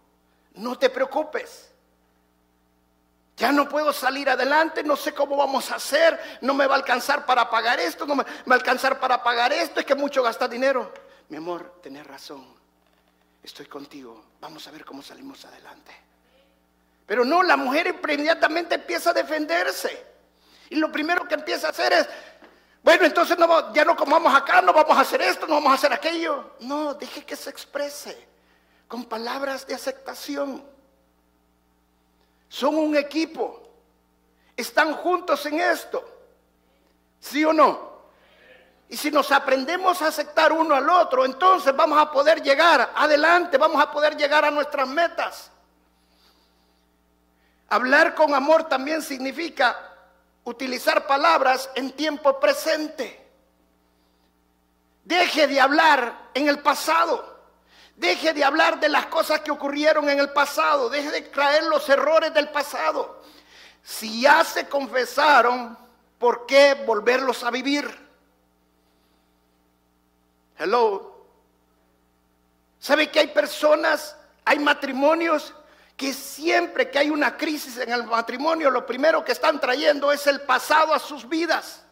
no 0.54 0.78
te 0.78 0.88
preocupes. 0.88 1.70
Ya 3.36 3.52
no 3.52 3.68
puedo 3.68 3.92
salir 3.92 4.30
adelante, 4.30 4.82
no 4.82 4.96
sé 4.96 5.12
cómo 5.12 5.36
vamos 5.36 5.70
a 5.72 5.74
hacer, 5.74 6.38
no 6.40 6.54
me 6.54 6.66
va 6.66 6.76
a 6.76 6.78
alcanzar 6.78 7.26
para 7.26 7.50
pagar 7.50 7.80
esto, 7.80 8.06
no 8.06 8.16
me 8.16 8.24
va 8.24 8.30
a 8.48 8.54
alcanzar 8.54 8.98
para 8.98 9.22
pagar 9.22 9.52
esto, 9.52 9.80
es 9.80 9.84
que 9.84 9.94
mucho 9.94 10.22
gasta 10.22 10.48
dinero. 10.48 10.90
Mi 11.28 11.36
amor, 11.36 11.80
tenés 11.82 12.06
razón 12.06 12.63
estoy 13.44 13.66
contigo, 13.66 14.24
vamos 14.40 14.66
a 14.66 14.70
ver 14.70 14.84
cómo 14.84 15.02
salimos 15.02 15.44
adelante. 15.44 15.92
Pero 17.06 17.24
no, 17.24 17.42
la 17.42 17.56
mujer 17.56 18.00
inmediatamente 18.02 18.76
empieza 18.76 19.10
a 19.10 19.12
defenderse. 19.12 20.14
Y 20.70 20.76
lo 20.76 20.90
primero 20.90 21.28
que 21.28 21.34
empieza 21.34 21.66
a 21.66 21.70
hacer 21.70 21.92
es, 21.92 22.08
bueno, 22.82 23.04
entonces 23.04 23.36
ya 23.74 23.84
no 23.84 23.96
comamos 23.96 24.34
acá, 24.34 24.62
no 24.62 24.72
vamos 24.72 24.96
a 24.96 25.02
hacer 25.02 25.20
esto, 25.20 25.46
no 25.46 25.56
vamos 25.56 25.72
a 25.72 25.74
hacer 25.74 25.92
aquello. 25.92 26.52
No, 26.60 26.94
deje 26.94 27.24
que 27.24 27.36
se 27.36 27.50
exprese 27.50 28.28
con 28.88 29.04
palabras 29.04 29.66
de 29.66 29.74
aceptación. 29.74 30.64
Son 32.48 32.76
un 32.76 32.96
equipo, 32.96 33.68
están 34.56 34.94
juntos 34.94 35.44
en 35.46 35.60
esto. 35.60 36.02
¿Sí 37.20 37.44
o 37.44 37.52
no? 37.52 37.93
Y 38.88 38.96
si 38.96 39.10
nos 39.10 39.32
aprendemos 39.32 40.02
a 40.02 40.08
aceptar 40.08 40.52
uno 40.52 40.74
al 40.74 40.88
otro, 40.88 41.24
entonces 41.24 41.74
vamos 41.74 41.98
a 42.00 42.10
poder 42.10 42.42
llegar 42.42 42.92
adelante, 42.94 43.56
vamos 43.56 43.82
a 43.82 43.90
poder 43.90 44.16
llegar 44.16 44.44
a 44.44 44.50
nuestras 44.50 44.86
metas. 44.86 45.50
Hablar 47.68 48.14
con 48.14 48.34
amor 48.34 48.64
también 48.68 49.02
significa 49.02 49.76
utilizar 50.44 51.06
palabras 51.06 51.70
en 51.74 51.92
tiempo 51.92 52.38
presente. 52.38 53.20
Deje 55.02 55.46
de 55.46 55.60
hablar 55.60 56.30
en 56.34 56.48
el 56.48 56.60
pasado. 56.60 57.34
Deje 57.96 58.32
de 58.32 58.44
hablar 58.44 58.80
de 58.80 58.88
las 58.88 59.06
cosas 59.06 59.40
que 59.40 59.50
ocurrieron 59.50 60.08
en 60.08 60.18
el 60.18 60.30
pasado. 60.30 60.88
Deje 60.88 61.10
de 61.10 61.22
traer 61.22 61.64
los 61.64 61.88
errores 61.88 62.32
del 62.34 62.48
pasado. 62.50 63.22
Si 63.82 64.22
ya 64.22 64.44
se 64.44 64.68
confesaron, 64.68 65.76
¿por 66.18 66.46
qué 66.46 66.74
volverlos 66.86 67.44
a 67.44 67.50
vivir? 67.50 68.03
Hello. 70.58 71.14
¿Sabe 72.78 73.10
que 73.10 73.20
hay 73.20 73.28
personas, 73.28 74.16
hay 74.44 74.58
matrimonios 74.58 75.54
que 75.96 76.12
siempre 76.12 76.90
que 76.90 76.98
hay 76.98 77.10
una 77.10 77.36
crisis 77.36 77.78
en 77.78 77.92
el 77.92 78.04
matrimonio, 78.04 78.70
lo 78.70 78.84
primero 78.84 79.24
que 79.24 79.32
están 79.32 79.60
trayendo 79.60 80.12
es 80.12 80.26
el 80.26 80.42
pasado 80.42 80.92
a 80.92 80.98
sus 80.98 81.28
vidas? 81.28 81.82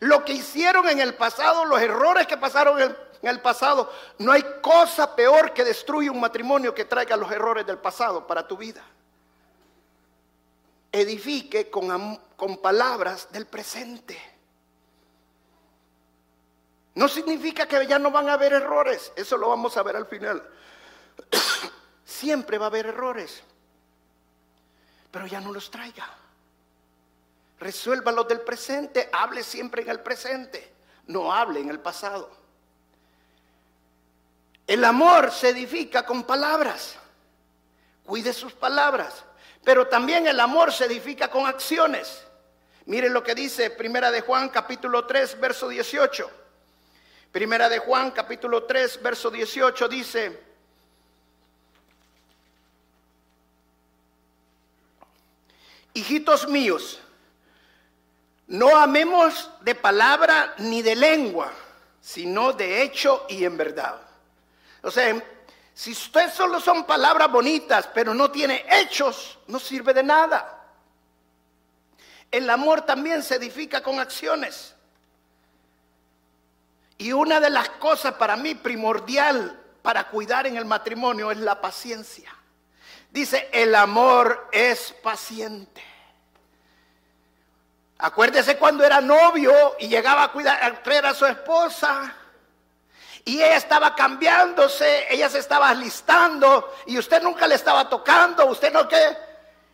Lo 0.00 0.24
que 0.24 0.34
hicieron 0.34 0.88
en 0.88 1.00
el 1.00 1.14
pasado, 1.14 1.64
los 1.64 1.80
errores 1.80 2.26
que 2.26 2.36
pasaron 2.36 2.80
en 2.80 2.94
el 3.22 3.40
pasado. 3.40 3.90
No 4.18 4.32
hay 4.32 4.44
cosa 4.60 5.16
peor 5.16 5.52
que 5.52 5.64
destruir 5.64 6.10
un 6.10 6.20
matrimonio 6.20 6.74
que 6.74 6.84
traiga 6.84 7.16
los 7.16 7.30
errores 7.32 7.66
del 7.66 7.78
pasado 7.78 8.26
para 8.26 8.46
tu 8.46 8.56
vida. 8.56 8.84
Edifique 10.92 11.70
con, 11.70 12.20
con 12.36 12.58
palabras 12.58 13.28
del 13.32 13.46
presente. 13.46 14.35
No 16.96 17.08
significa 17.08 17.66
que 17.66 17.86
ya 17.86 17.98
no 17.98 18.10
van 18.10 18.30
a 18.30 18.32
haber 18.32 18.54
errores, 18.54 19.12
eso 19.16 19.36
lo 19.36 19.50
vamos 19.50 19.76
a 19.76 19.82
ver 19.82 19.96
al 19.96 20.06
final. 20.06 20.42
Siempre 22.06 22.56
va 22.56 22.64
a 22.64 22.68
haber 22.68 22.86
errores, 22.86 23.42
pero 25.10 25.26
ya 25.26 25.38
no 25.42 25.52
los 25.52 25.70
traiga. 25.70 26.08
Resuélvalos 27.60 28.26
del 28.28 28.40
presente, 28.40 29.10
hable 29.12 29.42
siempre 29.42 29.82
en 29.82 29.90
el 29.90 30.00
presente, 30.00 30.72
no 31.08 31.32
hable 31.32 31.60
en 31.60 31.68
el 31.68 31.80
pasado. 31.80 32.30
El 34.66 34.82
amor 34.82 35.32
se 35.32 35.50
edifica 35.50 36.06
con 36.06 36.24
palabras, 36.24 36.96
cuide 38.06 38.32
sus 38.32 38.54
palabras, 38.54 39.22
pero 39.64 39.86
también 39.86 40.26
el 40.26 40.40
amor 40.40 40.72
se 40.72 40.86
edifica 40.86 41.28
con 41.28 41.46
acciones. 41.46 42.26
Miren 42.86 43.12
lo 43.12 43.22
que 43.22 43.34
dice 43.34 43.68
Primera 43.68 44.10
de 44.10 44.22
Juan 44.22 44.48
capítulo 44.48 45.04
3, 45.04 45.40
verso 45.40 45.68
18. 45.68 46.45
Primera 47.36 47.68
de 47.68 47.80
Juan, 47.80 48.12
capítulo 48.12 48.64
3, 48.64 49.02
verso 49.02 49.30
18 49.30 49.88
dice, 49.88 50.40
hijitos 55.92 56.48
míos, 56.48 56.98
no 58.46 58.74
amemos 58.74 59.50
de 59.60 59.74
palabra 59.74 60.54
ni 60.56 60.80
de 60.80 60.96
lengua, 60.96 61.52
sino 62.00 62.54
de 62.54 62.80
hecho 62.80 63.26
y 63.28 63.44
en 63.44 63.58
verdad. 63.58 64.00
O 64.80 64.90
sea, 64.90 65.22
si 65.74 65.92
ustedes 65.92 66.32
solo 66.32 66.58
son 66.58 66.86
palabras 66.86 67.30
bonitas, 67.30 67.86
pero 67.92 68.14
no 68.14 68.30
tiene 68.30 68.64
hechos, 68.66 69.38
no 69.48 69.58
sirve 69.58 69.92
de 69.92 70.02
nada. 70.02 70.72
El 72.30 72.48
amor 72.48 72.86
también 72.86 73.22
se 73.22 73.34
edifica 73.34 73.82
con 73.82 74.00
acciones. 74.00 74.75
Y 76.98 77.12
una 77.12 77.40
de 77.40 77.50
las 77.50 77.68
cosas 77.70 78.14
para 78.14 78.36
mí 78.36 78.54
primordial 78.54 79.60
para 79.82 80.08
cuidar 80.08 80.46
en 80.46 80.56
el 80.56 80.64
matrimonio 80.64 81.30
es 81.30 81.38
la 81.38 81.60
paciencia. 81.60 82.34
Dice, 83.10 83.48
el 83.52 83.74
amor 83.74 84.48
es 84.52 84.92
paciente. 85.02 85.82
Acuérdese 87.98 88.58
cuando 88.58 88.84
era 88.84 89.00
novio 89.00 89.76
y 89.78 89.88
llegaba 89.88 90.24
a 90.24 90.32
cuidar, 90.32 90.58
a 90.62 91.08
a 91.08 91.14
su 91.14 91.24
esposa. 91.26 92.14
Y 93.24 93.36
ella 93.36 93.56
estaba 93.56 93.94
cambiándose, 93.94 95.06
ella 95.12 95.28
se 95.28 95.38
estaba 95.38 95.70
alistando 95.70 96.74
y 96.86 96.98
usted 96.98 97.22
nunca 97.22 97.46
le 97.46 97.56
estaba 97.56 97.88
tocando, 97.88 98.46
usted 98.46 98.72
no 98.72 98.86
que 98.86 99.16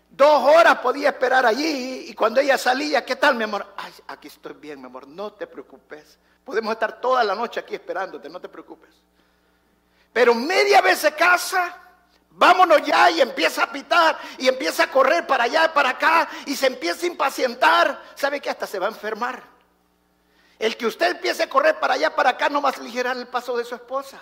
dos 0.09 0.43
horas 0.43 0.79
podía 0.79 1.11
esperar 1.11 1.45
allí 1.45 2.07
y 2.09 2.15
cuando 2.15 2.41
ella 2.41 2.57
salía, 2.57 3.05
¿qué 3.05 3.17
tal 3.17 3.35
mi 3.35 3.45
amor? 3.45 3.75
Ay, 3.77 3.93
aquí 4.09 4.29
estoy 4.29 4.55
bien 4.55 4.81
mi 4.81 4.87
amor, 4.87 5.07
no 5.07 5.33
te 5.33 5.47
preocupes. 5.47 6.19
Podemos 6.45 6.73
estar 6.73 7.01
toda 7.01 7.23
la 7.23 7.35
noche 7.35 7.61
aquí 7.61 7.75
esperándote, 7.75 8.29
no 8.29 8.41
te 8.41 8.49
preocupes. 8.49 8.91
Pero 10.13 10.35
media 10.35 10.81
vez 10.81 10.99
se 10.99 11.15
casa, 11.15 11.79
vámonos 12.31 12.83
ya 12.83 13.11
y 13.11 13.21
empieza 13.21 13.65
a 13.65 13.73
pitar 13.73 14.19
y 14.39 14.49
empieza 14.49 14.85
a 14.85 14.91
correr 14.91 15.27
para 15.27 15.45
allá 15.45 15.67
y 15.67 15.69
para 15.69 15.91
acá 15.91 16.29
y 16.47 16.57
se 16.57 16.67
empieza 16.67 17.07
a 17.07 17.09
impacientar. 17.09 18.03
¿Sabe 18.15 18.41
que 18.41 18.51
hasta 18.51 18.67
se 18.67 18.79
va 18.79 18.87
a 18.87 18.91
enfermar? 18.91 19.43
El 20.59 20.77
que 20.77 20.87
usted 20.87 21.13
empiece 21.13 21.43
a 21.43 21.49
correr 21.49 21.79
para 21.81 21.95
allá 21.95 22.15
para 22.15 22.31
acá 22.31 22.49
no 22.49 22.61
va 22.61 22.69
a 22.71 22.73
aligerar 22.73 23.17
el 23.17 23.27
paso 23.29 23.57
de 23.57 23.65
su 23.65 23.75
esposa. 23.75 24.21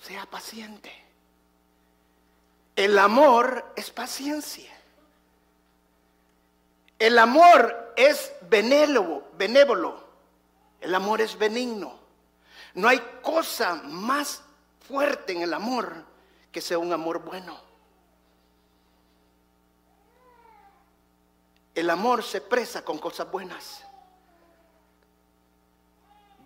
Sea 0.00 0.24
paciente. 0.26 0.90
El 2.76 2.98
amor 2.98 3.72
es 3.74 3.90
paciencia. 3.90 4.77
El 6.98 7.18
amor 7.18 7.92
es 7.96 8.32
benévolo, 8.48 9.28
benévolo. 9.36 10.04
El 10.80 10.94
amor 10.94 11.20
es 11.20 11.38
benigno. 11.38 11.98
No 12.74 12.88
hay 12.88 13.00
cosa 13.22 13.74
más 13.84 14.42
fuerte 14.80 15.32
en 15.32 15.42
el 15.42 15.54
amor 15.54 16.04
que 16.50 16.60
sea 16.60 16.78
un 16.78 16.92
amor 16.92 17.20
bueno. 17.20 17.60
El 21.74 21.90
amor 21.90 22.24
se 22.24 22.40
presa 22.40 22.84
con 22.84 22.98
cosas 22.98 23.30
buenas. 23.30 23.84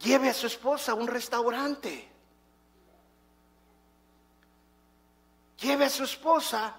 Lleve 0.01 0.29
a 0.29 0.35
su 0.35 0.47
esposa 0.47 0.93
a 0.93 0.95
un 0.95 1.07
restaurante. 1.07 2.09
Lleve 5.59 5.87
a 5.87 5.91
su 5.91 6.05
esposa 6.05 6.75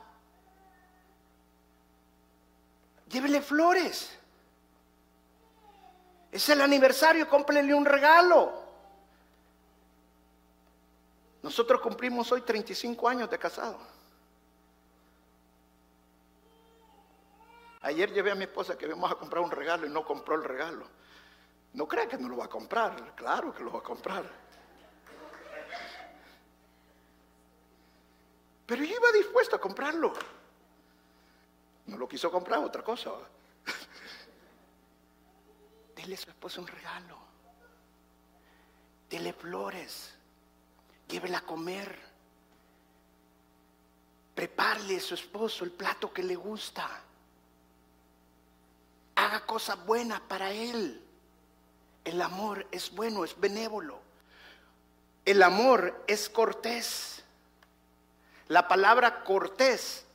llévele 3.13 3.41
flores. 3.41 4.09
Es 6.31 6.49
el 6.49 6.61
aniversario, 6.61 7.29
cómprele 7.29 7.73
un 7.73 7.85
regalo. 7.85 8.63
Nosotros 11.43 11.79
cumplimos 11.79 12.31
hoy 12.31 12.41
35 12.41 13.07
años 13.07 13.29
de 13.29 13.37
casado. 13.37 13.77
Ayer 17.81 18.11
llevé 18.11 18.31
a 18.31 18.35
mi 18.35 18.45
esposa 18.45 18.77
que 18.77 18.85
íbamos 18.87 19.11
a 19.11 19.15
comprar 19.15 19.43
un 19.43 19.51
regalo 19.51 19.85
y 19.85 19.89
no 19.89 20.03
compró 20.03 20.35
el 20.35 20.43
regalo. 20.43 20.87
No 21.73 21.87
crea 21.87 22.07
que 22.07 22.17
no 22.17 22.29
lo 22.29 22.37
va 22.37 22.45
a 22.45 22.49
comprar, 22.49 23.13
claro 23.15 23.53
que 23.53 23.63
lo 23.63 23.71
va 23.71 23.79
a 23.79 23.83
comprar. 23.83 24.23
Pero 28.65 28.83
iba 28.83 29.11
dispuesto 29.11 29.57
a 29.57 29.59
comprarlo. 29.59 30.13
No 31.87 31.97
lo 31.97 32.07
quiso 32.07 32.31
comprar, 32.31 32.59
otra 32.59 32.83
cosa. 32.83 33.11
Dele 35.95 36.15
a 36.15 36.17
su 36.17 36.29
esposa 36.29 36.61
un 36.61 36.67
regalo. 36.67 37.17
Dele 39.09 39.33
flores. 39.33 40.13
Llévela 41.07 41.39
a 41.39 41.45
comer. 41.45 42.13
Prepárale 44.33 44.97
a 44.97 45.01
su 45.01 45.13
esposo 45.13 45.63
el 45.63 45.71
plato 45.71 46.11
que 46.11 46.23
le 46.23 46.35
gusta. 46.35 46.89
Haga 49.15 49.45
cosas 49.45 49.85
buenas 49.85 50.21
para 50.21 50.51
él. 50.51 51.03
El 52.03 52.21
amor 52.21 52.67
es 52.71 52.91
bueno, 52.91 53.23
es 53.23 53.39
benévolo. 53.39 53.99
El 55.25 55.41
amor 55.41 56.03
es 56.07 56.29
cortés. 56.29 57.23
La 58.47 58.67
palabra 58.67 59.23
cortés 59.23 60.05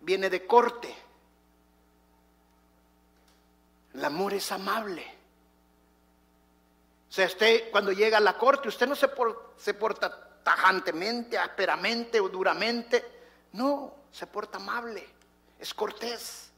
viene 0.00 0.30
de 0.30 0.46
corte. 0.46 0.94
El 3.94 4.04
amor 4.04 4.34
es 4.34 4.50
amable. 4.52 5.04
O 7.08 7.12
sea, 7.12 7.26
usted 7.26 7.70
cuando 7.70 7.92
llega 7.92 8.16
a 8.16 8.20
la 8.20 8.38
corte, 8.38 8.68
usted 8.68 8.86
no 8.86 8.94
se, 8.94 9.08
porta 9.74 10.40
tajantemente, 10.42 11.36
ásperamente 11.36 12.20
o 12.20 12.28
duramente. 12.28 13.04
No, 13.52 13.94
se 14.10 14.26
porta 14.26 14.56
amable, 14.56 15.06
es 15.58 15.74
cortés. 15.74 16.50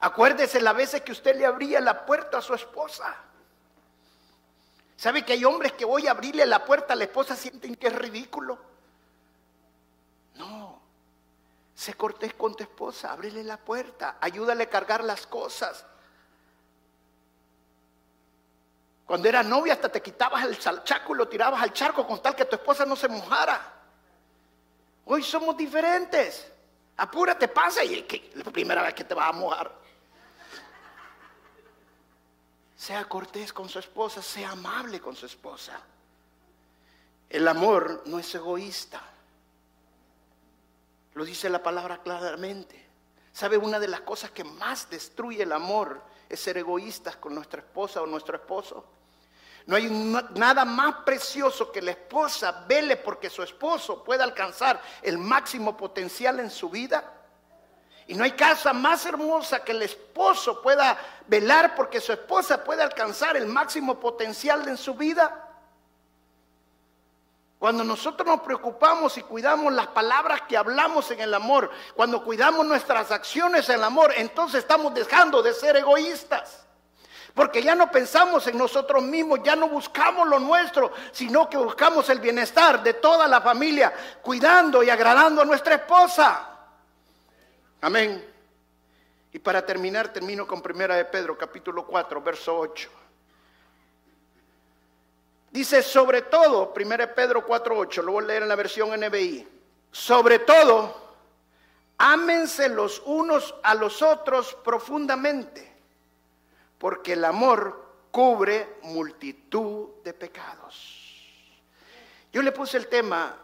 Acuérdese 0.00 0.60
la 0.60 0.74
veces 0.74 1.02
que 1.02 1.12
usted 1.12 1.36
le 1.36 1.46
abría 1.46 1.80
la 1.80 2.04
puerta 2.04 2.38
a 2.38 2.42
su 2.42 2.54
esposa. 2.54 3.16
¿Sabe 4.96 5.24
que 5.24 5.32
hay 5.32 5.44
hombres 5.46 5.72
que 5.72 5.86
voy 5.86 6.06
a 6.06 6.10
abrirle 6.10 6.44
la 6.44 6.62
puerta 6.62 6.92
a 6.92 6.96
la 6.96 7.04
esposa 7.04 7.34
sienten 7.34 7.74
que 7.76 7.86
es 7.86 7.94
ridículo? 7.94 8.69
Sé 11.80 11.94
cortés 11.94 12.34
con 12.34 12.54
tu 12.54 12.62
esposa, 12.62 13.10
ábrele 13.10 13.42
la 13.42 13.56
puerta, 13.56 14.18
ayúdale 14.20 14.64
a 14.64 14.68
cargar 14.68 15.02
las 15.02 15.26
cosas. 15.26 15.82
Cuando 19.06 19.26
eras 19.26 19.46
novia 19.46 19.72
hasta 19.72 19.88
te 19.88 20.02
quitabas 20.02 20.44
el 20.44 20.58
chaco 20.58 21.14
y 21.14 21.16
lo 21.16 21.26
tirabas 21.26 21.62
al 21.62 21.72
charco 21.72 22.06
con 22.06 22.20
tal 22.20 22.36
que 22.36 22.44
tu 22.44 22.56
esposa 22.56 22.84
no 22.84 22.96
se 22.96 23.08
mojara. 23.08 23.80
Hoy 25.06 25.22
somos 25.22 25.56
diferentes. 25.56 26.52
Apúrate, 26.98 27.48
pasa 27.48 27.82
y 27.82 28.02
que, 28.02 28.30
la 28.34 28.44
primera 28.44 28.82
vez 28.82 28.92
que 28.92 29.04
te 29.04 29.14
vas 29.14 29.30
a 29.30 29.32
mojar. 29.32 29.74
Sea 32.76 33.08
cortés 33.08 33.54
con 33.54 33.70
su 33.70 33.78
esposa, 33.78 34.20
sea 34.20 34.50
amable 34.50 35.00
con 35.00 35.16
su 35.16 35.24
esposa. 35.24 35.80
El 37.30 37.48
amor 37.48 38.02
no 38.04 38.18
es 38.18 38.34
egoísta. 38.34 39.00
Lo 41.14 41.24
dice 41.24 41.48
la 41.48 41.62
palabra 41.62 41.98
claramente. 42.02 42.88
¿Sabe? 43.32 43.56
Una 43.56 43.78
de 43.78 43.88
las 43.88 44.00
cosas 44.00 44.30
que 44.30 44.44
más 44.44 44.90
destruye 44.90 45.42
el 45.42 45.52
amor 45.52 46.02
es 46.28 46.40
ser 46.40 46.58
egoístas 46.58 47.16
con 47.16 47.34
nuestra 47.34 47.60
esposa 47.60 48.02
o 48.02 48.06
nuestro 48.06 48.36
esposo. 48.36 48.84
No 49.66 49.76
hay 49.76 49.88
nada 50.34 50.64
más 50.64 50.96
precioso 51.04 51.70
que 51.70 51.82
la 51.82 51.92
esposa 51.92 52.64
vele 52.66 52.96
porque 52.96 53.30
su 53.30 53.42
esposo 53.42 54.02
pueda 54.02 54.24
alcanzar 54.24 54.80
el 55.02 55.18
máximo 55.18 55.76
potencial 55.76 56.40
en 56.40 56.50
su 56.50 56.70
vida. 56.70 57.18
Y 58.06 58.14
no 58.14 58.24
hay 58.24 58.32
casa 58.32 58.72
más 58.72 59.06
hermosa 59.06 59.62
que 59.62 59.72
el 59.72 59.82
esposo 59.82 60.60
pueda 60.62 60.98
velar 61.28 61.76
porque 61.76 62.00
su 62.00 62.12
esposa 62.12 62.64
pueda 62.64 62.82
alcanzar 62.82 63.36
el 63.36 63.46
máximo 63.46 64.00
potencial 64.00 64.66
en 64.66 64.76
su 64.76 64.94
vida. 64.94 65.49
Cuando 67.60 67.84
nosotros 67.84 68.26
nos 68.26 68.40
preocupamos 68.40 69.18
y 69.18 69.22
cuidamos 69.22 69.70
las 69.74 69.88
palabras 69.88 70.40
que 70.48 70.56
hablamos 70.56 71.10
en 71.10 71.20
el 71.20 71.34
amor, 71.34 71.70
cuando 71.94 72.24
cuidamos 72.24 72.64
nuestras 72.64 73.10
acciones 73.10 73.68
en 73.68 73.74
el 73.74 73.84
amor, 73.84 74.14
entonces 74.16 74.60
estamos 74.60 74.94
dejando 74.94 75.42
de 75.42 75.52
ser 75.52 75.76
egoístas. 75.76 76.64
Porque 77.34 77.62
ya 77.62 77.74
no 77.74 77.90
pensamos 77.90 78.46
en 78.46 78.56
nosotros 78.56 79.02
mismos, 79.02 79.40
ya 79.44 79.56
no 79.56 79.68
buscamos 79.68 80.26
lo 80.26 80.38
nuestro, 80.38 80.90
sino 81.12 81.50
que 81.50 81.58
buscamos 81.58 82.08
el 82.08 82.18
bienestar 82.18 82.82
de 82.82 82.94
toda 82.94 83.28
la 83.28 83.42
familia, 83.42 83.92
cuidando 84.22 84.82
y 84.82 84.88
agradando 84.88 85.42
a 85.42 85.44
nuestra 85.44 85.74
esposa. 85.74 86.48
Amén. 87.82 88.26
Y 89.32 89.38
para 89.38 89.66
terminar, 89.66 90.10
termino 90.14 90.46
con 90.46 90.62
Primera 90.62 90.96
de 90.96 91.04
Pedro, 91.04 91.36
capítulo 91.36 91.86
4, 91.86 92.22
verso 92.22 92.56
8. 92.56 92.99
Dice, 95.50 95.82
sobre 95.82 96.22
todo, 96.22 96.72
Primera 96.72 97.06
de 97.06 97.12
Pedro 97.12 97.44
4, 97.44 97.76
8, 97.76 98.02
lo 98.02 98.12
voy 98.12 98.24
a 98.24 98.26
leer 98.28 98.42
en 98.42 98.48
la 98.48 98.56
versión 98.56 98.90
NBI. 98.98 99.48
Sobre 99.90 100.38
todo, 100.40 101.16
ámense 101.98 102.68
los 102.68 103.02
unos 103.04 103.54
a 103.62 103.74
los 103.74 104.00
otros 104.02 104.54
profundamente 104.64 105.70
porque 106.80 107.12
el 107.12 107.24
amor 107.26 108.08
cubre 108.10 108.78
multitud 108.84 110.02
de 110.02 110.14
pecados. 110.14 111.28
Yo 112.32 112.40
le 112.40 112.52
puse 112.52 112.78
el 112.78 112.88
tema, 112.88 113.36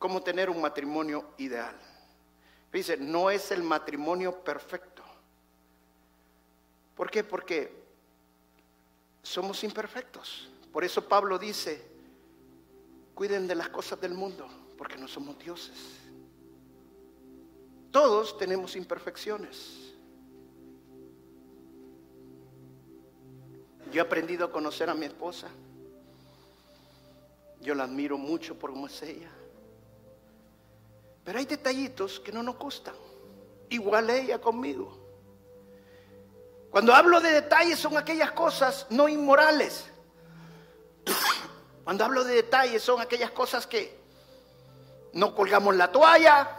cómo 0.00 0.20
tener 0.20 0.50
un 0.50 0.60
matrimonio 0.60 1.32
ideal. 1.38 1.76
Dice, 2.72 2.96
no 2.96 3.30
es 3.30 3.52
el 3.52 3.62
matrimonio 3.62 4.42
perfecto. 4.42 5.04
¿Por 6.96 7.08
qué? 7.08 7.22
Porque 7.22 7.72
somos 9.22 9.62
imperfectos. 9.62 10.50
Por 10.76 10.84
eso 10.84 11.08
Pablo 11.08 11.38
dice, 11.38 11.82
cuiden 13.14 13.48
de 13.48 13.54
las 13.54 13.70
cosas 13.70 13.98
del 13.98 14.12
mundo, 14.12 14.46
porque 14.76 14.98
no 14.98 15.08
somos 15.08 15.38
dioses. 15.38 15.74
Todos 17.90 18.36
tenemos 18.36 18.76
imperfecciones. 18.76 19.94
Yo 23.90 24.02
he 24.02 24.04
aprendido 24.04 24.44
a 24.44 24.52
conocer 24.52 24.90
a 24.90 24.94
mi 24.94 25.06
esposa. 25.06 25.48
Yo 27.62 27.74
la 27.74 27.84
admiro 27.84 28.18
mucho 28.18 28.58
por 28.58 28.70
cómo 28.72 28.86
es 28.86 29.00
ella. 29.00 29.30
Pero 31.24 31.38
hay 31.38 31.46
detallitos 31.46 32.20
que 32.20 32.32
no 32.32 32.42
nos 32.42 32.58
gustan. 32.58 32.96
Igual 33.70 34.10
ella 34.10 34.38
conmigo. 34.38 34.94
Cuando 36.68 36.92
hablo 36.92 37.18
de 37.22 37.32
detalles 37.32 37.78
son 37.78 37.96
aquellas 37.96 38.32
cosas 38.32 38.86
no 38.90 39.08
inmorales. 39.08 39.95
Cuando 41.86 42.04
hablo 42.04 42.24
de 42.24 42.34
detalles 42.34 42.82
son 42.82 43.00
aquellas 43.00 43.30
cosas 43.30 43.64
que 43.64 43.96
no 45.12 45.36
colgamos 45.36 45.76
la 45.76 45.92
toalla, 45.92 46.50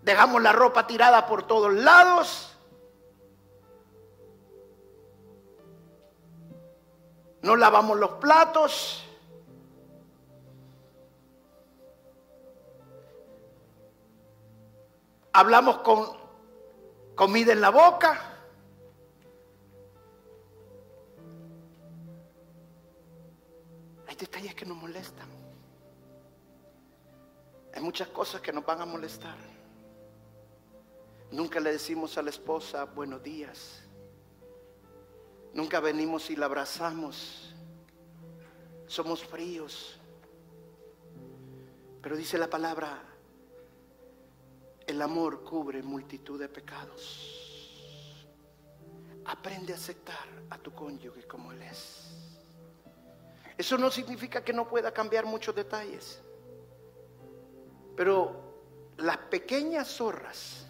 dejamos 0.00 0.40
la 0.40 0.52
ropa 0.52 0.86
tirada 0.86 1.26
por 1.26 1.44
todos 1.44 1.74
lados, 1.74 2.56
no 7.42 7.56
lavamos 7.56 7.98
los 7.98 8.12
platos. 8.12 9.04
Hablamos 15.32 15.78
con 15.78 16.16
comida 17.16 17.52
en 17.52 17.60
la 17.60 17.70
boca. 17.70 18.33
Detalles 24.24 24.54
que 24.54 24.64
nos 24.64 24.78
molestan. 24.78 25.28
Hay 27.74 27.82
muchas 27.82 28.08
cosas 28.08 28.40
que 28.40 28.52
nos 28.52 28.64
van 28.64 28.80
a 28.80 28.86
molestar. 28.86 29.36
Nunca 31.30 31.60
le 31.60 31.72
decimos 31.72 32.16
a 32.16 32.22
la 32.22 32.30
esposa 32.30 32.84
buenos 32.84 33.22
días. 33.22 33.82
Nunca 35.52 35.78
venimos 35.80 36.30
y 36.30 36.36
la 36.36 36.46
abrazamos. 36.46 37.54
Somos 38.86 39.22
fríos. 39.22 40.00
Pero 42.00 42.16
dice 42.16 42.38
la 42.38 42.48
palabra, 42.48 43.02
el 44.86 45.02
amor 45.02 45.44
cubre 45.44 45.82
multitud 45.82 46.40
de 46.40 46.48
pecados. 46.48 48.26
Aprende 49.26 49.74
a 49.74 49.76
aceptar 49.76 50.28
a 50.48 50.56
tu 50.56 50.72
cónyuge 50.72 51.24
como 51.26 51.52
él 51.52 51.62
es. 51.62 52.23
Eso 53.56 53.78
no 53.78 53.90
significa 53.90 54.42
que 54.42 54.52
no 54.52 54.68
pueda 54.68 54.92
cambiar 54.92 55.24
muchos 55.24 55.54
detalles. 55.54 56.20
Pero 57.96 58.92
las 58.96 59.16
pequeñas 59.18 59.88
zorras 59.88 60.66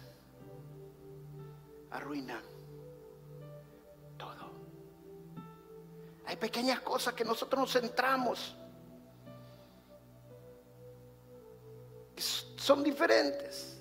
arruinan 1.89 2.55
Hay 6.25 6.37
pequeñas 6.37 6.79
cosas 6.81 7.13
que 7.13 7.23
nosotros 7.23 7.61
nos 7.61 7.71
centramos. 7.71 8.55
Son 12.17 12.83
diferentes. 12.83 13.77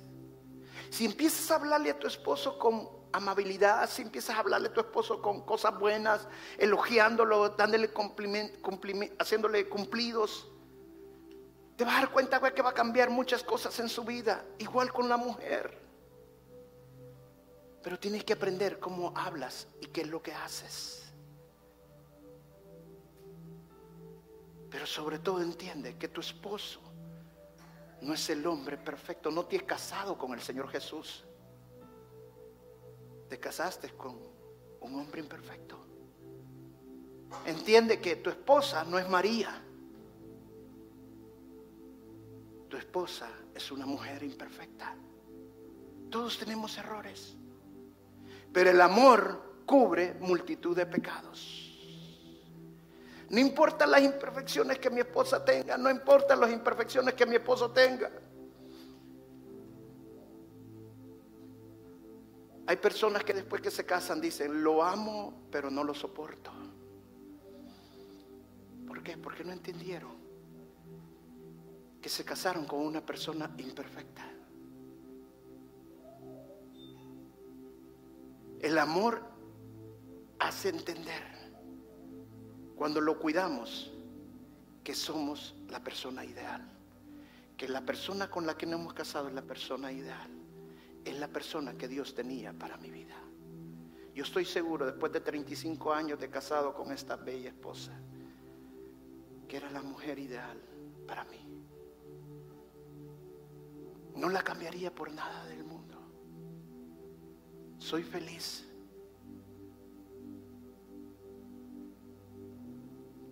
Si 0.90 1.06
empiezas 1.06 1.50
a 1.50 1.54
hablarle 1.56 1.90
a 1.90 1.98
tu 1.98 2.06
esposo 2.06 2.58
con 2.58 2.88
amabilidad, 3.16 3.88
si 3.88 4.02
empiezas 4.02 4.36
a 4.36 4.40
hablarle 4.40 4.68
a 4.68 4.72
tu 4.72 4.80
esposo 4.80 5.22
con 5.22 5.42
cosas 5.42 5.78
buenas, 5.78 6.26
elogiándolo, 6.58 7.50
dándole 7.50 7.90
haciéndole 9.18 9.68
cumplidos, 9.68 10.48
te 11.76 11.84
vas 11.84 11.96
a 11.96 12.00
dar 12.00 12.10
cuenta 12.10 12.40
que 12.52 12.62
va 12.62 12.70
a 12.70 12.74
cambiar 12.74 13.10
muchas 13.10 13.42
cosas 13.42 13.78
en 13.80 13.88
su 13.88 14.04
vida, 14.04 14.44
igual 14.58 14.92
con 14.92 15.08
la 15.08 15.16
mujer. 15.16 15.80
Pero 17.82 17.98
tienes 17.98 18.24
que 18.24 18.32
aprender 18.32 18.78
cómo 18.78 19.12
hablas 19.14 19.68
y 19.80 19.86
qué 19.86 20.02
es 20.02 20.08
lo 20.08 20.22
que 20.22 20.32
haces. 20.32 21.12
Pero 24.70 24.86
sobre 24.86 25.18
todo 25.18 25.40
entiende 25.40 25.96
que 25.96 26.08
tu 26.08 26.20
esposo 26.20 26.80
no 28.00 28.14
es 28.14 28.28
el 28.30 28.46
hombre 28.46 28.76
perfecto. 28.76 29.30
No 29.30 29.44
te 29.46 29.56
has 29.56 29.62
casado 29.62 30.18
con 30.18 30.32
el 30.32 30.40
Señor 30.40 30.68
Jesús. 30.68 31.24
Te 33.28 33.38
casaste 33.38 33.90
con 33.90 34.18
un 34.80 35.00
hombre 35.00 35.20
imperfecto. 35.20 35.78
Entiende 37.46 38.00
que 38.00 38.16
tu 38.16 38.30
esposa 38.30 38.84
no 38.84 38.98
es 38.98 39.08
María. 39.08 39.50
Tu 42.68 42.76
esposa 42.76 43.28
es 43.54 43.70
una 43.70 43.86
mujer 43.86 44.22
imperfecta. 44.22 44.94
Todos 46.10 46.38
tenemos 46.38 46.76
errores. 46.78 47.36
Pero 48.52 48.70
el 48.70 48.80
amor 48.80 49.62
cubre 49.66 50.14
multitud 50.20 50.76
de 50.76 50.86
pecados. 50.86 51.64
No 53.30 53.40
importa 53.40 53.86
las 53.86 54.02
imperfecciones 54.02 54.78
que 54.78 54.90
mi 54.90 55.00
esposa 55.00 55.44
tenga, 55.44 55.76
no 55.76 55.90
importa 55.90 56.36
las 56.36 56.52
imperfecciones 56.52 57.14
que 57.14 57.26
mi 57.26 57.36
esposo 57.36 57.70
tenga. 57.70 58.10
Hay 62.66 62.76
personas 62.76 63.24
que 63.24 63.34
después 63.34 63.60
que 63.60 63.70
se 63.70 63.84
casan 63.84 64.20
dicen, 64.20 64.62
lo 64.62 64.82
amo, 64.82 65.46
pero 65.50 65.70
no 65.70 65.84
lo 65.84 65.94
soporto. 65.94 66.50
¿Por 68.86 69.02
qué? 69.02 69.18
Porque 69.18 69.44
no 69.44 69.52
entendieron 69.52 70.12
que 72.00 72.08
se 72.08 72.24
casaron 72.24 72.66
con 72.66 72.80
una 72.80 73.04
persona 73.04 73.50
imperfecta. 73.58 74.24
El 78.60 78.78
amor 78.78 79.22
hace 80.38 80.70
entender 80.70 81.22
cuando 82.76 83.00
lo 83.00 83.18
cuidamos, 83.18 83.90
que 84.82 84.94
somos 84.94 85.54
la 85.70 85.82
persona 85.82 86.24
ideal. 86.24 86.62
Que 87.56 87.68
la 87.68 87.80
persona 87.80 88.30
con 88.30 88.46
la 88.46 88.56
que 88.56 88.66
nos 88.66 88.80
hemos 88.80 88.92
casado 88.92 89.28
es 89.28 89.34
la 89.34 89.42
persona 89.42 89.90
ideal. 89.92 90.33
Es 91.04 91.18
la 91.18 91.28
persona 91.28 91.74
que 91.74 91.88
Dios 91.88 92.14
tenía 92.14 92.52
para 92.52 92.76
mi 92.76 92.90
vida. 92.90 93.16
Yo 94.14 94.22
estoy 94.22 94.44
seguro, 94.44 94.86
después 94.86 95.12
de 95.12 95.20
35 95.20 95.92
años 95.92 96.20
de 96.20 96.30
casado 96.30 96.72
con 96.72 96.92
esta 96.92 97.16
bella 97.16 97.48
esposa, 97.48 97.92
que 99.48 99.56
era 99.56 99.70
la 99.70 99.82
mujer 99.82 100.18
ideal 100.18 100.60
para 101.06 101.24
mí. 101.24 101.44
No 104.14 104.28
la 104.28 104.42
cambiaría 104.42 104.94
por 104.94 105.12
nada 105.12 105.44
del 105.46 105.64
mundo. 105.64 105.98
Soy 107.78 108.04
feliz. 108.04 108.64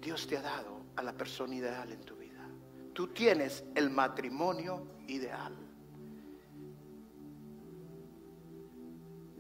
Dios 0.01 0.27
te 0.27 0.37
ha 0.37 0.43
dado 0.43 0.83
a 0.97 1.03
la 1.03 1.13
persona 1.13 1.55
ideal 1.55 1.93
en 1.93 2.01
tu 2.01 2.17
vida. 2.17 2.45
Tú 2.93 3.09
tienes 3.09 3.65
el 3.77 3.89
matrimonio 3.89 4.85
ideal. 5.07 5.57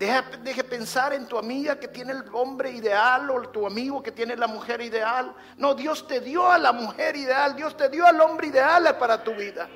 Deja, 0.02 0.22
deje 0.42 0.64
pensar 0.64 1.12
en 1.12 1.28
tu 1.28 1.38
amiga 1.38 1.78
que 1.78 1.86
tiene 1.86 2.10
el 2.10 2.24
hombre 2.32 2.72
ideal 2.72 3.30
o 3.30 3.40
tu 3.50 3.64
amigo 3.64 4.02
que 4.02 4.10
tiene 4.10 4.34
la 4.34 4.48
mujer 4.48 4.80
ideal. 4.80 5.32
No, 5.58 5.76
Dios 5.76 6.08
te 6.08 6.18
dio 6.18 6.50
a 6.50 6.58
la 6.58 6.72
mujer 6.72 7.14
ideal, 7.14 7.54
Dios 7.54 7.76
te 7.76 7.88
dio 7.88 8.04
al 8.04 8.20
hombre 8.20 8.48
ideal 8.48 8.98
para 8.98 9.22
tu 9.22 9.32
vida. 9.32 9.68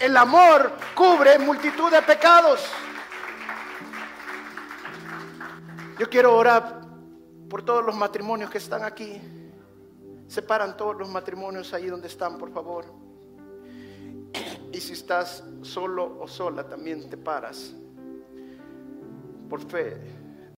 El 0.00 0.16
amor 0.16 0.72
cubre 0.94 1.38
multitud 1.38 1.90
de 1.90 2.00
pecados. 2.00 2.64
Yo 5.98 6.08
quiero 6.08 6.34
orar 6.34 6.80
por 7.50 7.62
todos 7.62 7.84
los 7.84 7.94
matrimonios 7.94 8.48
que 8.48 8.56
están 8.56 8.82
aquí. 8.82 9.20
Separan 10.26 10.74
todos 10.74 10.96
los 10.96 11.10
matrimonios 11.10 11.74
ahí 11.74 11.88
donde 11.88 12.08
están, 12.08 12.38
por 12.38 12.50
favor. 12.50 12.86
Y 14.72 14.80
si 14.80 14.94
estás 14.94 15.44
solo 15.60 16.18
o 16.18 16.26
sola, 16.26 16.66
también 16.66 17.10
te 17.10 17.18
paras. 17.18 17.74
Por 19.48 19.60
fe. 19.60 19.96